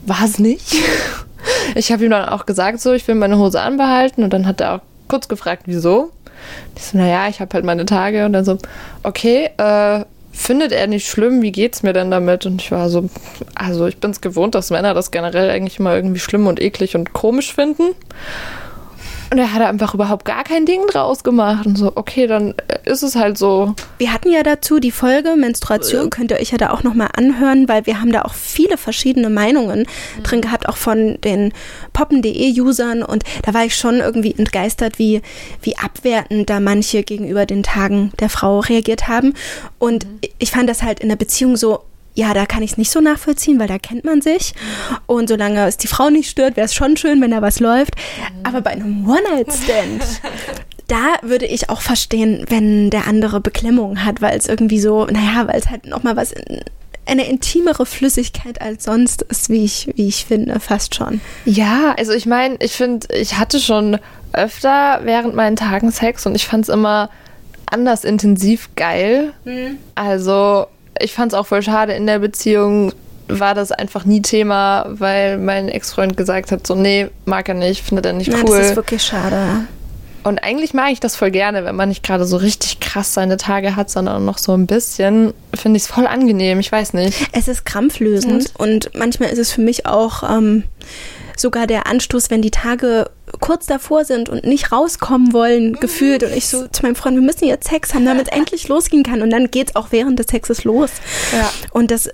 War 0.06 0.24
es 0.24 0.39
nicht. 0.39 0.75
Ich 1.74 1.91
habe 1.91 2.06
ihm 2.06 2.12
dann 2.12 2.30
auch 2.30 2.46
gesagt, 2.46 2.80
so, 2.82 2.94
ich 2.94 3.08
will 3.08 3.15
meine 3.15 3.39
Hose 3.39 3.62
anbehalten 3.62 4.24
und 4.24 4.32
dann 4.32 4.46
hat 4.46 4.62
er 4.62 4.75
auch 4.75 4.80
kurz 5.08 5.27
gefragt, 5.27 5.63
wieso. 5.65 6.12
Ich 6.75 6.84
so, 6.84 6.98
naja, 6.98 7.27
ich 7.30 7.39
habe 7.39 7.53
halt 7.53 7.65
meine 7.65 7.86
Tage 7.86 8.25
und 8.25 8.34
dann 8.34 8.46
so, 8.46 8.58
okay, 9.03 9.50
äh, 9.58 10.06
findet 10.31 10.71
er 10.71 10.88
nicht 10.88 11.07
schlimm, 11.07 11.41
wie 11.41 11.51
geht's 11.51 11.83
mir 11.83 11.93
denn 11.93 12.11
damit? 12.11 12.45
Und 12.45 12.61
ich 12.61 12.71
war 12.71 12.89
so, 12.89 13.09
also 13.55 13.88
ich 13.88 13.97
bin 13.97 14.11
es 14.11 14.21
gewohnt, 14.21 14.55
dass 14.55 14.69
Männer 14.69 14.93
das 14.93 15.11
generell 15.11 15.50
eigentlich 15.50 15.79
immer 15.79 15.95
irgendwie 15.95 16.19
schlimm 16.19 16.47
und 16.47 16.61
eklig 16.61 16.95
und 16.95 17.13
komisch 17.13 17.53
finden. 17.53 17.95
Und 19.31 19.38
er 19.38 19.53
hat 19.53 19.61
einfach 19.61 19.93
überhaupt 19.93 20.25
gar 20.25 20.43
kein 20.43 20.65
Ding 20.65 20.85
draus 20.88 21.23
gemacht. 21.23 21.65
Und 21.65 21.77
so, 21.77 21.93
okay, 21.95 22.27
dann 22.27 22.53
ist 22.83 23.01
es 23.01 23.15
halt 23.15 23.38
so. 23.38 23.75
Wir 23.97 24.11
hatten 24.11 24.29
ja 24.29 24.43
dazu 24.43 24.79
die 24.79 24.91
Folge 24.91 25.38
Menstruation, 25.38 26.09
könnt 26.09 26.31
ihr 26.31 26.38
euch 26.38 26.51
ja 26.51 26.57
da 26.57 26.71
auch 26.71 26.83
nochmal 26.83 27.09
anhören, 27.15 27.69
weil 27.69 27.85
wir 27.85 28.01
haben 28.01 28.11
da 28.11 28.23
auch 28.23 28.33
viele 28.33 28.77
verschiedene 28.77 29.29
Meinungen 29.29 29.85
drin 30.23 30.41
gehabt, 30.41 30.67
auch 30.67 30.75
von 30.75 31.17
den 31.21 31.53
poppen.de-Usern 31.93 33.03
und 33.03 33.23
da 33.43 33.53
war 33.53 33.63
ich 33.63 33.75
schon 33.75 34.00
irgendwie 34.00 34.35
entgeistert, 34.38 35.00
wie, 35.00 35.21
wie 35.61 35.77
abwertend 35.77 36.50
da 36.50 36.59
manche 36.59 37.03
gegenüber 37.03 37.45
den 37.45 37.63
Tagen 37.63 38.11
der 38.19 38.29
Frau 38.29 38.59
reagiert 38.59 39.07
haben. 39.07 39.33
Und 39.79 40.05
ich 40.39 40.51
fand 40.51 40.69
das 40.69 40.83
halt 40.83 41.00
in 41.00 41.07
der 41.07 41.15
Beziehung 41.15 41.55
so, 41.55 41.83
ja, 42.13 42.34
da 42.34 42.46
kann 42.46 42.63
ich 42.63 42.72
es 42.72 42.77
nicht 42.77 42.91
so 42.91 43.00
nachvollziehen, 43.00 43.60
weil 43.60 43.68
da 43.68 43.80
kennt 43.80 44.03
man 44.03 44.22
sich. 44.22 44.53
Und 45.06 45.30
solange 45.30 45.65
es 45.68 45.77
die 45.77 45.88
Frau 45.88 46.10
nicht 46.10 46.30
stört, 46.30 46.58
wäre 46.58 46.65
es 46.65 46.74
schon 46.74 46.98
schön, 46.98 47.22
wenn 47.22 47.32
da 47.32 47.41
was 47.41 47.60
läuft. 47.60 47.96
Aber 48.44 48.62
bei 48.62 48.72
einem 48.72 49.10
One-Night-Stand, 49.10 50.03
da 50.88 51.15
würde 51.22 51.46
ich 51.46 51.70
auch 51.70 51.82
verstehen, 51.82 52.46
wenn 52.50 52.89
der 52.89 53.08
andere 53.08 53.39
Beklemmung 53.39 54.03
hat, 54.03 54.22
weil 54.22 54.38
es 54.38 54.48
irgendwie 54.48 54.80
so, 54.80 55.06
naja, 55.06 55.48
weil 55.48 55.58
es 55.58 55.70
halt 55.70 55.88
nochmal 55.88 56.18
was, 56.18 56.34
in, 56.34 56.62
eine 57.06 57.27
intimere 57.27 57.86
Flüssigkeit 57.86 58.62
als 58.62 58.84
sonst 58.84 59.22
ist, 59.24 59.50
wie 59.50 59.63
ich, 59.63 59.89
wie 59.96 60.08
ich 60.08 60.25
finde, 60.25 60.60
fast 60.60 60.96
schon. 60.96 61.22
Ja, 61.46 61.96
also 61.98 62.12
ich 62.12 62.25
meine, 62.25 62.58
ich 62.60 62.74
finde, 62.74 63.08
ich 63.15 63.38
hatte 63.38 63.60
schon 63.60 63.98
öfter 64.34 65.01
während 65.03 65.36
meinen 65.36 65.56
Tagen 65.56 65.91
Sex 65.91 66.25
und 66.25 66.36
ich 66.36 66.46
fand 66.46 66.65
es 66.65 66.70
immer 66.70 67.10
anders 67.65 68.03
intensiv 68.03 68.70
geil. 68.75 69.34
Also 69.96 70.68
ich 71.03 71.13
fand 71.13 71.34
es 71.34 71.38
auch 71.38 71.48
voll 71.48 71.62
schade 71.62 71.93
in 71.93 72.05
der 72.08 72.20
Beziehung 72.20 72.93
war 73.27 73.55
das 73.55 73.72
einfach 73.72 74.03
nie 74.05 74.22
Thema, 74.22 74.86
weil 74.89 75.38
mein 75.38 75.70
Ex-Freund 75.70 76.17
gesagt 76.17 76.51
hat, 76.51 76.67
so 76.67 76.75
nee, 76.75 77.08
mag 77.25 77.48
er 77.48 77.55
nicht, 77.55 77.81
findet 77.81 78.05
er 78.05 78.13
nicht 78.13 78.27
Ja, 78.27 78.39
cool. 78.43 78.58
das 78.58 78.72
ist 78.72 78.75
wirklich 78.75 79.01
schade. 79.03 79.38
Und 80.24 80.43
eigentlich 80.43 80.74
mag 80.74 80.91
ich 80.91 81.00
das 81.00 81.15
voll 81.15 81.31
gerne, 81.31 81.65
wenn 81.65 81.75
man 81.75 81.89
nicht 81.89 82.03
gerade 82.03 82.25
so 82.25 82.38
richtig 82.38 82.79
krass 82.79 83.13
seine 83.13 83.38
Tage 83.38 83.75
hat, 83.75 83.89
sondern 83.89 84.24
noch 84.24 84.38
so 84.38 84.53
ein 84.53 84.67
bisschen. 84.67 85.34
Finde 85.53 85.77
ich 85.77 85.84
es 85.84 85.89
voll 85.89 86.05
angenehm, 86.05 86.60
ich 86.60 86.72
weiß 86.72 86.93
nicht. 86.93 87.29
Es 87.31 87.48
ist 87.48 87.65
krampflösend 87.65 88.51
und 88.58 88.91
manchmal 88.96 89.29
ist 89.29 89.39
es 89.39 89.51
für 89.51 89.62
mich 89.62 89.86
auch 89.88 90.24
ähm, 90.29 90.63
sogar 91.39 91.67
der 91.67 91.88
Anstoß, 91.88 92.29
wenn 92.29 92.41
die 92.41 92.51
Tage 92.51 93.09
kurz 93.39 93.65
davor 93.65 94.05
sind 94.05 94.29
und 94.29 94.43
nicht 94.43 94.71
rauskommen 94.71 95.33
wollen, 95.33 95.73
gefühlt. 95.73 96.23
Und 96.23 96.35
ich 96.35 96.47
so 96.47 96.67
zu 96.67 96.83
meinem 96.83 96.95
Freund, 96.95 97.15
wir 97.15 97.23
müssen 97.23 97.45
jetzt 97.45 97.69
Sex 97.69 97.93
haben, 97.93 98.05
damit 98.05 98.27
es 98.27 98.38
endlich 98.38 98.67
losgehen 98.67 99.03
kann. 99.03 99.21
Und 99.21 99.29
dann 99.29 99.50
geht's 99.50 99.75
auch 99.75 99.88
während 99.91 100.19
des 100.19 100.27
Sexes 100.27 100.63
los. 100.63 100.91
Ja. 101.31 101.51
Und 101.71 101.91
das 101.91 102.09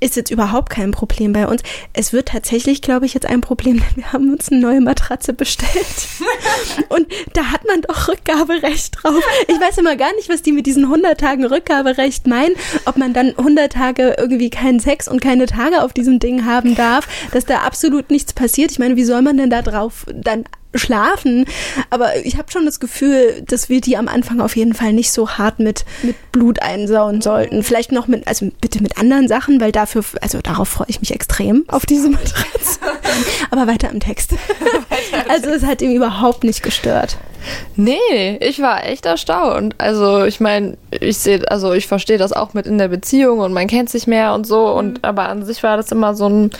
ist 0.00 0.16
jetzt 0.16 0.30
überhaupt 0.30 0.70
kein 0.70 0.90
Problem 0.90 1.32
bei 1.32 1.46
uns. 1.46 1.62
Es 1.92 2.12
wird 2.12 2.28
tatsächlich, 2.28 2.82
glaube 2.82 3.06
ich, 3.06 3.14
jetzt 3.14 3.26
ein 3.26 3.40
Problem, 3.40 3.76
denn 3.76 3.96
wir 3.96 4.12
haben 4.12 4.32
uns 4.32 4.50
eine 4.50 4.60
neue 4.60 4.80
Matratze 4.80 5.32
bestellt. 5.32 5.86
Und 6.88 7.06
da 7.34 7.46
hat 7.46 7.66
man 7.66 7.82
doch 7.82 8.08
Rückgaberecht 8.08 9.02
drauf. 9.02 9.22
Ich 9.46 9.60
weiß 9.60 9.78
immer 9.78 9.96
gar 9.96 10.14
nicht, 10.14 10.28
was 10.28 10.42
die 10.42 10.52
mit 10.52 10.66
diesen 10.66 10.84
100 10.84 11.18
Tagen 11.18 11.44
Rückgaberecht 11.44 12.26
meinen. 12.26 12.54
Ob 12.84 12.96
man 12.96 13.12
dann 13.12 13.30
100 13.36 13.72
Tage 13.72 14.16
irgendwie 14.18 14.50
keinen 14.50 14.80
Sex 14.80 15.08
und 15.08 15.20
keine 15.20 15.46
Tage 15.46 15.82
auf 15.82 15.92
diesem 15.92 16.18
Ding 16.18 16.44
haben 16.44 16.74
darf, 16.74 17.08
dass 17.32 17.44
da 17.44 17.58
absolut 17.58 18.10
nichts 18.10 18.32
passiert. 18.32 18.70
Ich 18.70 18.78
meine, 18.78 18.96
wie 18.96 19.04
soll 19.04 19.22
man 19.22 19.36
denn 19.36 19.50
da 19.50 19.62
drauf 19.62 20.06
dann 20.14 20.44
schlafen. 20.74 21.46
Aber 21.90 22.16
ich 22.24 22.36
habe 22.36 22.50
schon 22.50 22.66
das 22.66 22.80
Gefühl, 22.80 23.42
dass 23.46 23.68
wir 23.68 23.80
die 23.80 23.96
am 23.96 24.08
Anfang 24.08 24.40
auf 24.40 24.56
jeden 24.56 24.74
Fall 24.74 24.92
nicht 24.92 25.12
so 25.12 25.30
hart 25.30 25.58
mit, 25.58 25.84
mit 26.02 26.16
Blut 26.32 26.60
einsauen 26.62 27.20
sollten. 27.20 27.62
Vielleicht 27.62 27.92
noch 27.92 28.06
mit, 28.06 28.26
also 28.26 28.50
bitte 28.60 28.82
mit 28.82 28.98
anderen 28.98 29.28
Sachen, 29.28 29.60
weil 29.60 29.72
dafür, 29.72 30.04
also 30.20 30.40
darauf 30.40 30.68
freue 30.68 30.88
ich 30.88 31.00
mich 31.00 31.12
extrem 31.12 31.64
auf 31.68 31.86
diese 31.86 32.10
Matratze. 32.10 32.80
Aber 33.50 33.66
weiter 33.66 33.90
im 33.90 34.00
Text. 34.00 34.34
Also 35.28 35.50
es 35.50 35.64
hat 35.64 35.80
ihm 35.82 35.92
überhaupt 35.92 36.44
nicht 36.44 36.62
gestört. 36.62 37.18
Nee, 37.76 38.36
ich 38.40 38.60
war 38.60 38.84
echt 38.84 39.06
erstaunt. 39.06 39.74
Also 39.78 40.24
ich 40.24 40.40
meine, 40.40 40.76
ich 40.90 41.18
sehe, 41.18 41.48
also 41.50 41.72
ich 41.72 41.86
verstehe 41.86 42.18
das 42.18 42.32
auch 42.32 42.54
mit 42.54 42.66
in 42.66 42.78
der 42.78 42.88
Beziehung 42.88 43.38
und 43.38 43.52
man 43.52 43.66
kennt 43.66 43.90
sich 43.90 44.06
mehr 44.06 44.34
und 44.34 44.46
so. 44.46 44.68
Und 44.72 45.04
aber 45.04 45.28
an 45.28 45.44
sich 45.44 45.62
war 45.62 45.76
das 45.76 45.92
immer 45.92 46.14
so 46.14 46.28
ein 46.28 46.50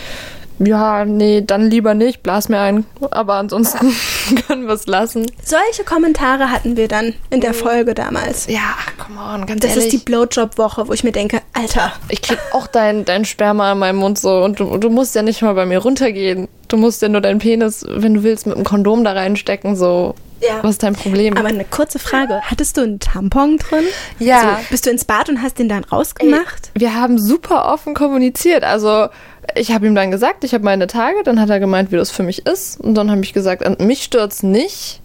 ja, 0.59 1.05
nee, 1.05 1.43
dann 1.45 1.71
lieber 1.71 1.95
nicht, 1.95 2.23
blas 2.23 2.49
mir 2.49 2.59
ein. 2.61 2.85
Aber 3.11 3.35
ansonsten 3.35 3.95
können 4.47 4.67
wir 4.67 4.75
es 4.75 4.87
lassen. 4.87 5.27
Solche 5.43 5.85
Kommentare 5.85 6.51
hatten 6.51 6.77
wir 6.77 6.89
dann 6.89 7.15
in 7.31 7.41
der 7.41 7.55
Folge 7.55 7.95
damals. 7.95 8.47
Ja, 8.49 8.75
come 8.99 9.21
on, 9.21 9.47
ganz 9.47 9.61
Das 9.61 9.71
ehrlich. 9.71 9.87
ist 9.87 9.93
die 9.93 10.05
Blowjob-Woche, 10.05 10.89
wo 10.89 10.93
ich 10.93 11.05
mir 11.05 11.13
denke, 11.13 11.41
Alter, 11.53 11.93
ich 12.09 12.23
krieg 12.23 12.39
auch 12.53 12.67
dein, 12.67 13.05
dein 13.05 13.25
Sperma 13.25 13.73
in 13.73 13.79
meinem 13.79 13.97
Mund 13.97 14.19
so 14.19 14.43
und 14.43 14.59
du, 14.61 14.77
du 14.79 14.91
musst 14.91 15.15
ja 15.15 15.23
nicht 15.23 15.43
mal 15.43 15.55
bei 15.55 15.67
mir 15.67 15.79
runtergehen. 15.79 16.49
Du 16.69 16.77
musst 16.77 17.01
ja 17.03 17.09
nur 17.09 17.21
deinen 17.21 17.39
Penis, 17.39 17.85
wenn 17.89 18.15
du 18.15 18.23
willst, 18.23 18.47
mit 18.47 18.57
einem 18.57 18.65
Kondom 18.65 19.05
da 19.05 19.13
reinstecken, 19.13 19.77
so. 19.77 20.15
Ja. 20.41 20.63
Was 20.63 20.73
ist 20.73 20.83
dein 20.85 20.95
Problem? 20.95 21.37
aber 21.37 21.49
eine 21.49 21.65
kurze 21.65 21.99
Frage. 21.99 22.41
Hattest 22.43 22.77
du 22.77 22.83
einen 22.83 23.01
Tampon 23.01 23.57
drin? 23.57 23.85
Ja. 24.21 24.41
Also, 24.51 24.67
bist 24.71 24.87
du 24.87 24.91
ins 24.91 25.05
Bad 25.05 25.29
und 25.29 25.43
hast 25.43 25.59
den 25.59 25.69
dann 25.69 25.83
rausgemacht? 25.83 26.71
Wir 26.75 26.95
haben 26.95 27.19
super 27.19 27.73
offen 27.73 27.95
kommuniziert. 27.95 28.63
Also 28.63 29.09
ich 29.55 29.73
habe 29.73 29.87
ihm 29.87 29.95
dann 29.95 30.11
gesagt, 30.11 30.45
ich 30.45 30.55
habe 30.55 30.65
meine 30.65 30.87
Tage. 30.87 31.23
Dann 31.25 31.41
hat 31.41 31.51
er 31.51 31.61
gemeint, 31.61 31.93
wie 31.93 31.97
das 31.97 32.11
für 32.11 32.23
mich 32.23 32.47
ist. 32.47 32.81
Und 32.81 32.95
dann 32.95 33.11
habe 33.11 33.23
ich 33.23 33.33
gesagt, 33.33 33.65
an 33.65 33.77
mich 33.87 34.03
stört's 34.03 34.43
nicht. 34.43 35.01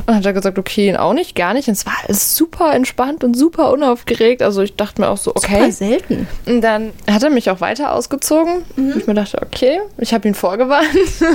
Und 0.00 0.08
dann 0.08 0.16
hat 0.16 0.26
er 0.26 0.32
gesagt, 0.32 0.58
okay, 0.58 0.88
ihn 0.88 0.96
auch 0.96 1.14
nicht, 1.14 1.34
gar 1.34 1.54
nicht. 1.54 1.68
Und 1.68 1.74
es 1.74 1.86
war 1.86 1.94
alles 2.06 2.36
super 2.36 2.72
entspannt 2.74 3.24
und 3.24 3.36
super 3.36 3.72
unaufgeregt. 3.72 4.42
Also 4.42 4.62
ich 4.62 4.76
dachte 4.76 5.00
mir 5.00 5.08
auch 5.08 5.16
so, 5.16 5.32
Super 5.36 5.56
okay. 5.56 5.70
selten. 5.70 6.28
Und 6.46 6.60
dann 6.60 6.92
hat 7.10 7.22
er 7.22 7.30
mich 7.30 7.50
auch 7.50 7.60
weiter 7.60 7.92
ausgezogen. 7.92 8.64
Und 8.76 8.96
ich 8.96 9.06
mir 9.06 9.14
dachte, 9.14 9.40
okay, 9.42 9.80
ich 9.98 10.14
habe 10.14 10.28
ihn 10.28 10.34
vorgewarnt. 10.34 10.88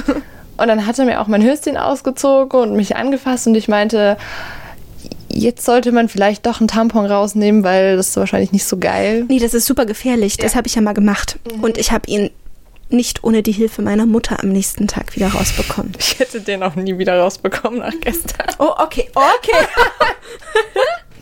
und 0.57 0.67
dann 0.67 0.85
hat 0.85 0.99
er 0.99 1.05
mir 1.05 1.21
auch 1.21 1.27
mein 1.27 1.43
Höschen 1.43 1.77
ausgezogen 1.77 2.59
und 2.59 2.75
mich 2.75 2.95
angefasst. 2.95 3.47
Und 3.47 3.55
ich 3.55 3.67
meinte, 3.67 4.17
jetzt 5.33 5.65
sollte 5.65 5.91
man 5.91 6.09
vielleicht 6.09 6.45
doch 6.45 6.59
einen 6.59 6.67
Tampon 6.67 7.05
rausnehmen, 7.05 7.63
weil 7.63 7.97
das 7.97 8.09
ist 8.09 8.17
wahrscheinlich 8.17 8.51
nicht 8.51 8.65
so 8.65 8.77
geil. 8.77 9.25
Nee, 9.27 9.39
das 9.39 9.53
ist 9.53 9.65
super 9.65 9.85
gefährlich. 9.85 10.37
Das 10.37 10.55
habe 10.55 10.67
ich 10.67 10.75
ja 10.75 10.81
mal 10.81 10.93
gemacht. 10.93 11.39
Und 11.61 11.77
ich 11.77 11.91
habe 11.91 12.09
ihn 12.09 12.29
nicht 12.89 13.23
ohne 13.23 13.41
die 13.41 13.51
Hilfe 13.51 13.81
meiner 13.81 14.05
Mutter 14.05 14.41
am 14.41 14.49
nächsten 14.49 14.87
Tag 14.87 15.15
wieder 15.15 15.29
rausbekommen. 15.29 15.93
Ich 15.97 16.19
hätte 16.19 16.41
den 16.41 16.61
auch 16.63 16.75
nie 16.75 16.97
wieder 16.97 17.17
rausbekommen 17.17 17.79
nach 17.79 17.93
gestern. 18.01 18.47
Oh, 18.59 18.73
okay, 18.77 19.09
okay. 19.13 19.67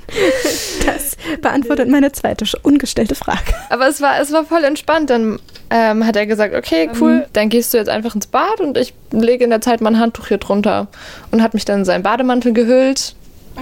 Das 0.88 1.16
beantwortet 1.39 1.88
meine 1.88 2.12
zweite 2.12 2.46
ungestellte 2.63 3.13
Frage. 3.13 3.54
Aber 3.70 3.88
es 3.88 4.01
war, 4.01 4.20
es 4.20 4.32
war 4.32 4.44
voll 4.44 4.63
entspannt. 4.63 5.12
Dann 5.12 5.39
ähm, 5.70 6.06
hat 6.06 6.16
er 6.16 6.25
gesagt, 6.25 6.56
okay, 6.56 6.89
cool, 7.00 7.28
dann 7.34 7.50
gehst 7.50 7.74
du 7.74 7.78
jetzt 7.78 7.89
einfach 7.89 8.16
ins 8.16 8.25
Bad 8.25 8.60
und 8.60 8.75
ich 8.75 8.96
lege 9.12 9.44
in 9.44 9.51
der 9.51 9.62
Zeit 9.62 9.82
mein 9.82 10.00
Handtuch 10.00 10.28
hier 10.28 10.39
drunter. 10.39 10.88
Und 11.30 11.44
hat 11.44 11.54
mich 11.54 11.66
dann 11.66 11.80
in 11.80 11.86
seinen 11.86 12.01
Bademantel 12.01 12.54
gehüllt 12.54 13.16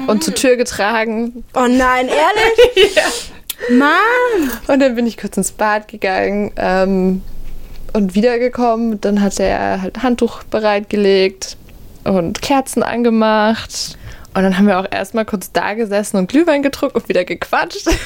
und 0.07 0.23
zur 0.23 0.35
Tür 0.35 0.55
getragen. 0.55 1.43
Oh 1.53 1.67
nein, 1.67 2.07
ehrlich? 2.07 2.95
Mann! 3.69 4.51
Und 4.67 4.79
dann 4.79 4.95
bin 4.95 5.07
ich 5.07 5.17
kurz 5.17 5.37
ins 5.37 5.51
Bad 5.51 5.87
gegangen 5.87 6.51
ähm, 6.57 7.21
und 7.93 8.15
wiedergekommen. 8.15 9.01
Dann 9.01 9.21
hat 9.21 9.39
er 9.39 9.81
halt 9.81 9.97
ein 9.97 10.03
Handtuch 10.03 10.43
bereitgelegt 10.43 11.57
und 12.03 12.41
Kerzen 12.41 12.83
angemacht. 12.83 13.97
Und 14.33 14.43
dann 14.43 14.57
haben 14.57 14.67
wir 14.67 14.79
auch 14.79 14.85
erstmal 14.89 15.25
kurz 15.25 15.51
da 15.51 15.73
gesessen 15.73 16.17
und 16.17 16.29
Glühwein 16.29 16.61
getrunken 16.61 16.97
und 16.97 17.09
wieder 17.09 17.25
gequatscht. 17.25 17.87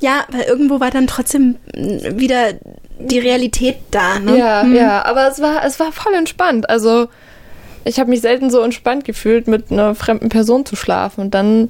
Ja, 0.00 0.24
weil 0.30 0.44
irgendwo 0.44 0.80
war 0.80 0.90
dann 0.90 1.06
trotzdem 1.06 1.56
wieder 1.74 2.54
die 2.98 3.18
Realität 3.18 3.76
da. 3.90 4.18
Ne? 4.18 4.38
Ja, 4.38 4.64
ja, 4.64 5.04
aber 5.04 5.28
es 5.28 5.42
war, 5.42 5.62
es 5.62 5.78
war 5.78 5.92
voll 5.92 6.14
entspannt. 6.14 6.70
Also 6.70 7.08
ich 7.84 7.98
habe 7.98 8.10
mich 8.10 8.20
selten 8.20 8.50
so 8.50 8.60
entspannt 8.60 9.04
gefühlt, 9.04 9.46
mit 9.48 9.70
einer 9.70 9.94
fremden 9.94 10.28
Person 10.28 10.64
zu 10.66 10.76
schlafen. 10.76 11.20
Und 11.22 11.34
dann 11.34 11.68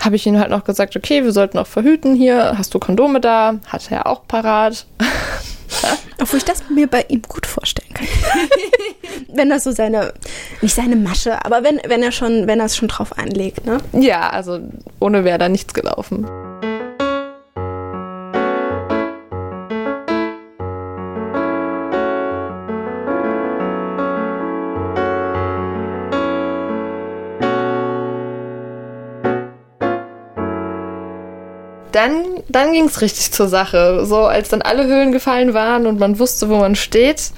habe 0.00 0.16
ich 0.16 0.26
ihm 0.26 0.38
halt 0.38 0.50
noch 0.50 0.64
gesagt, 0.64 0.96
okay, 0.96 1.24
wir 1.24 1.32
sollten 1.32 1.58
auch 1.58 1.66
verhüten 1.66 2.14
hier. 2.14 2.54
Hast 2.56 2.74
du 2.74 2.78
Kondome 2.78 3.20
da? 3.20 3.56
Hatte 3.66 3.94
er 3.94 4.06
auch 4.06 4.26
parat. 4.26 4.86
Obwohl 6.20 6.38
ich 6.38 6.44
das 6.44 6.68
mir 6.70 6.86
bei 6.86 7.04
ihm 7.08 7.22
gut 7.22 7.46
vorstellen 7.46 7.92
kann. 7.94 8.06
wenn 9.28 9.50
er 9.50 9.60
so 9.60 9.70
seine, 9.70 10.12
nicht 10.62 10.74
seine 10.74 10.96
Masche, 10.96 11.44
aber 11.44 11.62
wenn, 11.62 11.80
wenn 11.86 12.02
er 12.02 12.12
schon, 12.12 12.46
wenn 12.46 12.60
er 12.60 12.66
es 12.66 12.76
schon 12.76 12.88
drauf 12.88 13.18
anlegt, 13.18 13.66
ne? 13.66 13.78
Ja, 13.92 14.30
also 14.30 14.58
ohne 14.98 15.24
wäre 15.24 15.38
da 15.38 15.48
nichts 15.48 15.74
gelaufen. 15.74 16.26
Dann, 31.92 32.42
dann 32.48 32.72
ging 32.72 32.84
es 32.84 33.00
richtig 33.00 33.32
zur 33.32 33.48
Sache. 33.48 34.04
So, 34.04 34.18
als 34.18 34.48
dann 34.48 34.62
alle 34.62 34.86
Höhlen 34.86 35.12
gefallen 35.12 35.54
waren 35.54 35.86
und 35.86 35.98
man 35.98 36.18
wusste, 36.18 36.48
wo 36.48 36.56
man 36.56 36.76
steht, 36.76 37.30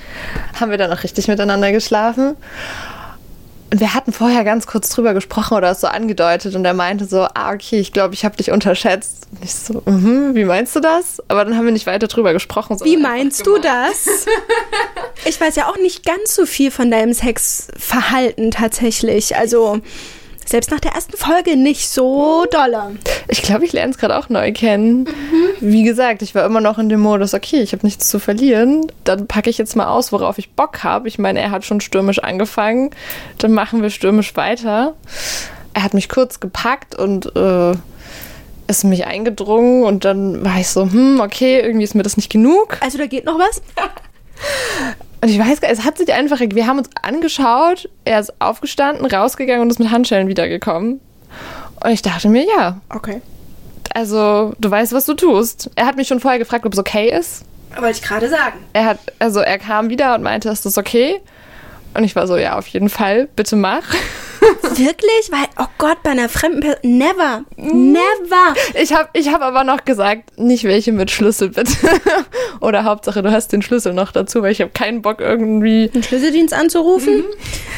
haben 0.58 0.70
wir 0.70 0.78
dann 0.78 0.92
auch 0.92 1.02
richtig 1.02 1.28
miteinander 1.28 1.72
geschlafen. 1.72 2.36
Und 3.72 3.78
wir 3.78 3.94
hatten 3.94 4.12
vorher 4.12 4.42
ganz 4.42 4.66
kurz 4.66 4.90
drüber 4.90 5.14
gesprochen 5.14 5.56
oder 5.56 5.70
es 5.70 5.80
so 5.80 5.86
angedeutet 5.86 6.56
und 6.56 6.64
er 6.64 6.74
meinte 6.74 7.04
so, 7.04 7.28
ah, 7.34 7.52
okay, 7.52 7.78
ich 7.78 7.92
glaube, 7.92 8.14
ich 8.14 8.24
habe 8.24 8.36
dich 8.36 8.50
unterschätzt. 8.50 9.28
Und 9.30 9.44
ich 9.44 9.54
so, 9.54 9.82
mhm, 9.84 10.34
wie 10.34 10.44
meinst 10.44 10.74
du 10.74 10.80
das? 10.80 11.22
Aber 11.28 11.44
dann 11.44 11.56
haben 11.56 11.66
wir 11.66 11.72
nicht 11.72 11.86
weiter 11.86 12.08
drüber 12.08 12.32
gesprochen. 12.32 12.78
Wie 12.82 12.96
meinst 12.96 13.46
du 13.46 13.58
das? 13.58 14.26
Ich 15.26 15.38
weiß 15.38 15.54
ja 15.56 15.66
auch 15.66 15.76
nicht 15.76 16.06
ganz 16.06 16.34
so 16.34 16.46
viel 16.46 16.70
von 16.70 16.90
deinem 16.90 17.12
Sexverhalten 17.12 18.50
tatsächlich. 18.50 19.36
Also 19.36 19.82
selbst 20.50 20.70
nach 20.72 20.80
der 20.80 20.92
ersten 20.92 21.16
Folge 21.16 21.56
nicht 21.56 21.88
so 21.88 22.44
dolle. 22.50 22.96
Ich 23.28 23.42
glaube, 23.42 23.64
ich 23.64 23.72
lerne 23.72 23.92
es 23.92 23.98
gerade 23.98 24.18
auch 24.18 24.28
neu 24.28 24.52
kennen. 24.52 25.08
Wie 25.60 25.84
gesagt, 25.84 26.22
ich 26.22 26.34
war 26.34 26.44
immer 26.44 26.60
noch 26.60 26.78
in 26.78 26.88
dem 26.88 27.00
Modus, 27.00 27.34
okay, 27.34 27.60
ich 27.60 27.72
habe 27.72 27.86
nichts 27.86 28.08
zu 28.08 28.18
verlieren. 28.18 28.90
Dann 29.04 29.28
packe 29.28 29.48
ich 29.48 29.58
jetzt 29.58 29.76
mal 29.76 29.86
aus, 29.86 30.10
worauf 30.10 30.38
ich 30.38 30.50
Bock 30.50 30.82
habe. 30.82 31.06
Ich 31.06 31.20
meine, 31.20 31.40
er 31.40 31.52
hat 31.52 31.64
schon 31.64 31.80
stürmisch 31.80 32.18
angefangen. 32.18 32.90
Dann 33.38 33.52
machen 33.52 33.80
wir 33.80 33.90
stürmisch 33.90 34.36
weiter. 34.36 34.94
Er 35.72 35.82
hat 35.84 35.94
mich 35.94 36.08
kurz 36.08 36.40
gepackt 36.40 36.96
und 36.96 37.34
äh, 37.36 37.72
ist 38.66 38.82
in 38.82 38.90
mich 38.90 39.06
eingedrungen. 39.06 39.84
Und 39.84 40.04
dann 40.04 40.44
war 40.44 40.58
ich 40.58 40.68
so, 40.68 40.82
hm, 40.82 41.20
okay, 41.20 41.60
irgendwie 41.60 41.84
ist 41.84 41.94
mir 41.94 42.02
das 42.02 42.16
nicht 42.16 42.30
genug. 42.30 42.76
Also 42.80 42.98
da 42.98 43.06
geht 43.06 43.24
noch 43.24 43.38
was? 43.38 43.62
Und 45.22 45.28
ich 45.28 45.38
weiß 45.38 45.60
gar 45.60 45.68
nicht, 45.68 45.78
es 45.78 45.84
hat 45.84 45.98
sich 45.98 46.12
einfach, 46.12 46.40
wir 46.40 46.66
haben 46.66 46.78
uns 46.78 46.88
angeschaut, 47.02 47.88
er 48.04 48.20
ist 48.20 48.32
aufgestanden, 48.40 49.04
rausgegangen 49.06 49.62
und 49.62 49.70
ist 49.70 49.78
mit 49.78 49.90
Handschellen 49.90 50.28
wiedergekommen. 50.28 51.00
Und 51.82 51.90
ich 51.90 52.02
dachte 52.02 52.28
mir, 52.28 52.44
ja, 52.56 52.80
Okay. 52.94 53.20
also 53.94 54.54
du 54.58 54.70
weißt, 54.70 54.92
was 54.92 55.04
du 55.06 55.14
tust. 55.14 55.70
Er 55.76 55.86
hat 55.86 55.96
mich 55.96 56.08
schon 56.08 56.20
vorher 56.20 56.38
gefragt, 56.38 56.64
ob 56.66 56.72
es 56.72 56.78
okay 56.78 57.10
ist. 57.10 57.44
Wollte 57.78 57.98
ich 57.98 58.02
gerade 58.02 58.28
sagen. 58.28 58.58
Er 58.72 58.84
hat, 58.86 58.98
also 59.18 59.40
er 59.40 59.58
kam 59.58 59.90
wieder 59.90 60.14
und 60.14 60.22
meinte, 60.22 60.48
ist 60.48 60.64
das 60.66 60.76
okay? 60.78 61.20
Und 61.94 62.04
ich 62.04 62.16
war 62.16 62.26
so, 62.26 62.36
ja, 62.36 62.56
auf 62.58 62.66
jeden 62.68 62.88
Fall, 62.88 63.28
bitte 63.36 63.56
mach. 63.56 63.82
Wirklich? 64.62 65.30
Weil, 65.30 65.46
oh 65.58 65.66
Gott, 65.78 66.02
bei 66.02 66.10
einer 66.10 66.28
fremden 66.28 66.60
Person. 66.60 66.80
Never. 66.82 67.44
Never. 67.56 68.54
Ich 68.74 68.92
habe 68.92 69.08
ich 69.12 69.28
hab 69.32 69.42
aber 69.42 69.64
noch 69.64 69.84
gesagt, 69.84 70.38
nicht 70.38 70.64
welche 70.64 70.92
mit 70.92 71.10
Schlüssel, 71.10 71.50
bitte. 71.50 71.72
Oder 72.60 72.84
Hauptsache, 72.84 73.22
du 73.22 73.30
hast 73.30 73.52
den 73.52 73.62
Schlüssel 73.62 73.92
noch 73.92 74.12
dazu, 74.12 74.42
weil 74.42 74.52
ich 74.52 74.60
habe 74.60 74.70
keinen 74.70 75.02
Bock 75.02 75.20
irgendwie. 75.20 75.88
Den 75.88 76.02
Schlüsseldienst 76.02 76.54
anzurufen? 76.54 77.24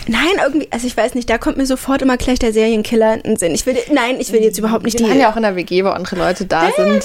Nein, 0.06 0.22
irgendwie, 0.44 0.68
also 0.70 0.86
ich 0.86 0.96
weiß 0.96 1.14
nicht, 1.14 1.28
da 1.30 1.38
kommt 1.38 1.56
mir 1.56 1.66
sofort 1.66 2.02
immer 2.02 2.16
gleich 2.16 2.38
der 2.38 2.52
Serienkiller 2.52 3.14
in 3.14 3.22
den 3.22 3.36
Sinn. 3.36 3.54
Ich 3.54 3.66
will, 3.66 3.76
nein, 3.92 4.16
ich 4.20 4.32
will 4.32 4.42
jetzt 4.42 4.58
überhaupt 4.58 4.84
nicht 4.84 4.98
Wir 4.98 5.06
die. 5.06 5.10
waren 5.12 5.20
ja 5.20 5.30
auch 5.32 5.36
in 5.36 5.42
der 5.42 5.56
WG, 5.56 5.84
wo 5.84 5.88
andere 5.88 6.16
Leute 6.16 6.44
da 6.46 6.70
sind. 6.76 7.04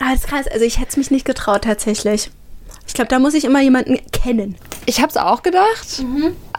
Ah, 0.00 0.12
das 0.12 0.20
ist 0.20 0.28
krass. 0.28 0.46
Also 0.48 0.64
ich 0.64 0.78
hätte 0.78 0.90
es 0.90 0.96
mich 0.96 1.10
nicht 1.10 1.24
getraut 1.24 1.64
tatsächlich. 1.64 2.30
Ich 2.86 2.94
glaube, 2.94 3.08
da 3.08 3.18
muss 3.18 3.34
ich 3.34 3.44
immer 3.44 3.60
jemanden 3.60 3.98
kennen. 4.12 4.56
Ich 4.86 4.98
habe 5.00 5.08
es 5.10 5.16
auch 5.16 5.42
gedacht, 5.42 6.02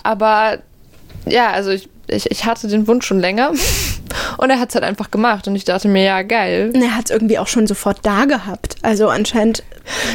aber 0.04 0.60
ja, 1.26 1.52
also 1.52 1.72
ich, 1.72 1.90
ich, 2.08 2.30
ich 2.32 2.46
hatte 2.46 2.68
den 2.68 2.88
Wunsch 2.88 3.06
schon 3.06 3.20
länger 3.20 3.52
und 4.38 4.50
er 4.50 4.60
hat 4.60 4.70
es 4.70 4.76
halt 4.76 4.84
einfach 4.84 5.12
gemacht 5.12 5.48
und 5.48 5.56
ich 5.56 5.66
dachte 5.66 5.88
mir, 5.88 6.04
ja, 6.04 6.22
geil. 6.22 6.72
Und 6.74 6.82
er 6.82 6.96
hat 6.96 7.06
es 7.06 7.12
irgendwie 7.12 7.38
auch 7.38 7.48
schon 7.48 7.68
sofort 7.68 8.00
da 8.04 8.26
gehabt. 8.26 8.76
Also 8.82 9.10
anscheinend. 9.10 9.64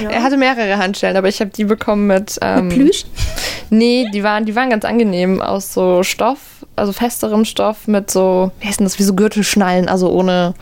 Ja. 0.02 0.10
Er 0.10 0.22
hatte 0.22 0.36
mehrere 0.36 0.78
Handschellen, 0.78 1.16
aber 1.16 1.28
ich 1.28 1.40
habe 1.40 1.50
die 1.50 1.64
bekommen 1.64 2.06
mit. 2.06 2.38
Ähm, 2.42 2.68
Plüsch? 2.68 3.04
Nee, 3.70 4.06
die 4.12 4.22
waren, 4.22 4.44
die 4.44 4.54
waren 4.54 4.70
ganz 4.70 4.84
angenehm 4.84 5.40
aus 5.40 5.72
so 5.72 6.02
Stoff, 6.02 6.38
also 6.76 6.92
festerem 6.92 7.44
Stoff 7.44 7.88
mit 7.88 8.10
so, 8.10 8.52
wie 8.60 8.68
heißt 8.68 8.80
denn 8.80 8.86
das, 8.86 8.98
wie 8.98 9.02
so 9.02 9.14
Gürtelschnallen, 9.14 9.88
also 9.88 10.10
ohne, 10.10 10.54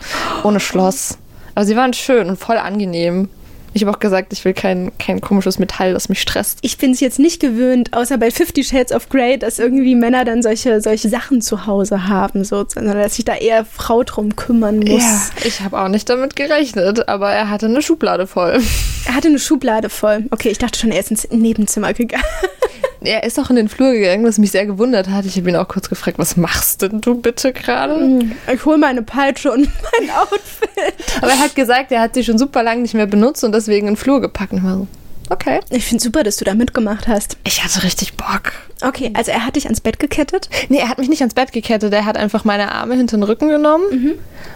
ohne 0.43 0.59
Schloss. 0.59 1.17
Aber 1.55 1.65
sie 1.65 1.75
waren 1.75 1.93
schön 1.93 2.27
und 2.29 2.37
voll 2.37 2.57
angenehm. 2.57 3.29
Ich 3.73 3.83
habe 3.83 3.91
auch 3.91 3.99
gesagt, 3.99 4.33
ich 4.33 4.45
will 4.45 4.53
kein, 4.53 4.91
kein 4.99 5.19
komisches 5.19 5.57
Metall, 5.57 5.93
das 5.93 6.09
mich 6.09 6.21
stresst. 6.21 6.59
Ich 6.61 6.77
bin 6.77 6.91
es 6.91 6.99
jetzt 6.99 7.17
nicht 7.19 7.39
gewöhnt, 7.39 7.93
außer 7.93 8.17
bei 8.17 8.29
Fifty 8.29 8.63
Shades 8.63 8.91
of 8.91 9.09
Grey, 9.09 9.37
dass 9.37 9.57
irgendwie 9.57 9.95
Männer 9.95 10.25
dann 10.25 10.43
solche, 10.43 10.79
solche 10.79 11.09
Sachen 11.09 11.41
zu 11.41 11.65
Hause 11.65 12.07
haben, 12.07 12.43
so, 12.43 12.65
sondern 12.67 12.97
dass 12.97 13.15
sich 13.15 13.25
da 13.25 13.35
eher 13.35 13.65
Frau 13.65 14.03
drum 14.03 14.35
kümmern 14.35 14.79
muss. 14.79 15.31
ich 15.43 15.61
habe 15.61 15.79
auch 15.81 15.87
nicht 15.87 16.07
damit 16.09 16.35
gerechnet, 16.35 17.07
aber 17.09 17.31
er 17.31 17.49
hatte 17.49 17.65
eine 17.65 17.81
Schublade 17.81 18.27
voll. 18.27 18.61
Er 19.05 19.15
hatte 19.15 19.27
eine 19.27 19.39
Schublade 19.39 19.89
voll. 19.89 20.25
Okay, 20.31 20.49
ich 20.49 20.59
dachte 20.59 20.79
schon, 20.79 20.91
er 20.91 20.99
ist 20.99 21.11
ins 21.11 21.29
Nebenzimmer 21.31 21.93
gegangen. 21.93 22.23
Er 23.05 23.23
ist 23.23 23.37
auch 23.37 23.49
in 23.49 23.57
den 23.57 23.67
Flur 23.67 23.91
gegangen, 23.91 24.25
was 24.25 24.37
mich 24.37 24.51
sehr 24.51 24.65
gewundert 24.65 25.09
hat. 25.09 25.25
Ich 25.25 25.35
habe 25.35 25.49
ihn 25.49 25.57
auch 25.57 25.67
kurz 25.67 25.89
gefragt, 25.89 26.17
was 26.19 26.37
machst 26.37 26.81
denn 26.83 27.01
du 27.01 27.15
bitte 27.15 27.51
gerade? 27.51 28.19
Ich 28.53 28.63
hole 28.63 28.77
meine 28.77 29.01
Peitsche 29.01 29.51
und 29.51 29.67
mein 29.99 30.09
Outfit. 30.11 30.69
Aber 31.21 31.31
er 31.31 31.39
hat 31.39 31.55
gesagt, 31.55 31.91
er 31.91 32.01
hat 32.01 32.13
sie 32.13 32.23
schon 32.23 32.37
super 32.37 32.63
lange 32.63 32.81
nicht 32.81 32.93
mehr 32.93 33.07
benutzt 33.07 33.43
und 33.43 33.53
deswegen 33.53 33.87
in 33.87 33.93
den 33.93 33.97
Flur 33.97 34.21
gepackt. 34.21 34.51
Und 34.53 34.59
ich 34.59 34.63
war 34.63 34.75
so, 34.77 34.87
Okay. 35.29 35.61
Ich 35.69 35.85
finde 35.85 36.03
super, 36.03 36.23
dass 36.23 36.37
du 36.37 36.45
da 36.45 36.53
mitgemacht 36.53 37.07
hast. 37.07 37.37
Ich 37.43 37.63
hatte 37.63 37.83
richtig 37.83 38.15
Bock. 38.15 38.51
Okay, 38.81 39.11
also 39.15 39.31
er 39.31 39.45
hat 39.45 39.55
dich 39.55 39.65
ans 39.65 39.81
Bett 39.81 39.97
gekettet. 39.97 40.49
Nee, 40.69 40.79
er 40.79 40.89
hat 40.89 40.97
mich 40.97 41.09
nicht 41.09 41.21
ans 41.21 41.33
Bett 41.33 41.51
gekettet, 41.51 41.93
er 41.93 42.05
hat 42.05 42.17
einfach 42.17 42.43
meine 42.43 42.71
Arme 42.71 42.95
hinter 42.95 43.17
den 43.17 43.23
Rücken 43.23 43.47
genommen. 43.47 43.85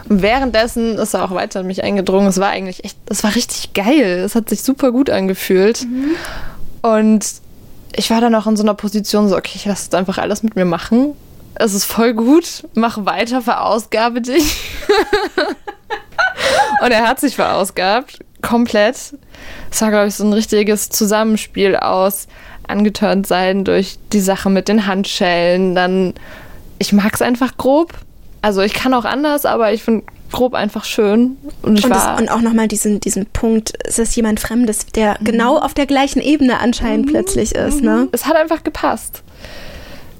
Und 0.09 0.21
währenddessen 0.21 0.97
ist 0.97 1.13
er 1.13 1.23
auch 1.23 1.31
weiter 1.31 1.61
in 1.61 1.67
mich 1.67 1.83
eingedrungen. 1.83 2.27
Es 2.27 2.39
war 2.39 2.49
eigentlich 2.49 2.83
echt, 2.83 2.97
es 3.09 3.23
war 3.23 3.33
richtig 3.35 3.73
geil. 3.73 4.21
Es 4.25 4.35
hat 4.35 4.49
sich 4.49 4.61
super 4.61 4.91
gut 4.91 5.09
angefühlt. 5.09 5.87
Und 6.81 7.25
ich 7.95 8.09
war 8.09 8.21
dann 8.21 8.35
auch 8.35 8.47
in 8.47 8.57
so 8.57 8.63
einer 8.63 8.73
Position 8.73 9.29
so, 9.29 9.37
okay, 9.37 9.53
ich 9.55 9.65
lasse 9.65 9.85
jetzt 9.85 9.95
einfach 9.95 10.17
alles 10.17 10.43
mit 10.43 10.55
mir 10.55 10.65
machen. 10.65 11.13
Es 11.59 11.73
ist 11.73 11.85
voll 11.85 12.13
gut, 12.13 12.65
mach 12.75 13.05
weiter, 13.05 13.41
verausgabe 13.41 14.21
dich. 14.21 14.57
Und 16.83 16.91
er 16.91 17.07
hat 17.07 17.19
sich 17.19 17.35
verausgabt, 17.35 18.19
komplett. 18.41 18.95
Es 19.71 19.81
war, 19.81 19.89
glaube 19.89 20.07
ich, 20.07 20.15
so 20.15 20.23
ein 20.23 20.33
richtiges 20.33 20.89
Zusammenspiel 20.89 21.75
aus 21.75 22.27
angetörnt 22.67 23.25
sein 23.25 23.63
durch 23.63 23.97
die 24.13 24.19
Sache 24.19 24.49
mit 24.49 24.67
den 24.67 24.85
Handschellen. 24.85 25.73
Dann, 25.73 26.13
ich 26.77 26.93
mag 26.93 27.13
es 27.13 27.21
einfach 27.21 27.57
grob. 27.57 27.93
Also 28.41 28.61
ich 28.61 28.73
kann 28.73 28.93
auch 28.93 29.05
anders, 29.05 29.45
aber 29.45 29.73
ich 29.73 29.81
finde 29.81 30.03
grob 30.31 30.53
einfach 30.53 30.85
schön. 30.85 31.37
Und 31.63 31.79
ich 31.79 31.85
Und, 31.85 31.91
war 31.91 32.11
das, 32.11 32.21
und 32.21 32.29
auch 32.29 32.41
nochmal 32.41 32.67
diesen, 32.67 32.99
diesen 32.99 33.25
Punkt, 33.25 33.73
es 33.83 33.97
ist 33.97 34.15
jemand 34.15 34.39
Fremdes, 34.39 34.85
der 34.87 35.17
genau 35.21 35.57
auf 35.57 35.73
der 35.73 35.87
gleichen 35.87 36.21
Ebene 36.21 36.59
anscheinend 36.59 37.07
plötzlich 37.07 37.55
ist, 37.55 37.81
ne? 37.81 38.09
es 38.11 38.25
hat 38.25 38.35
einfach 38.35 38.63
gepasst. 38.63 39.23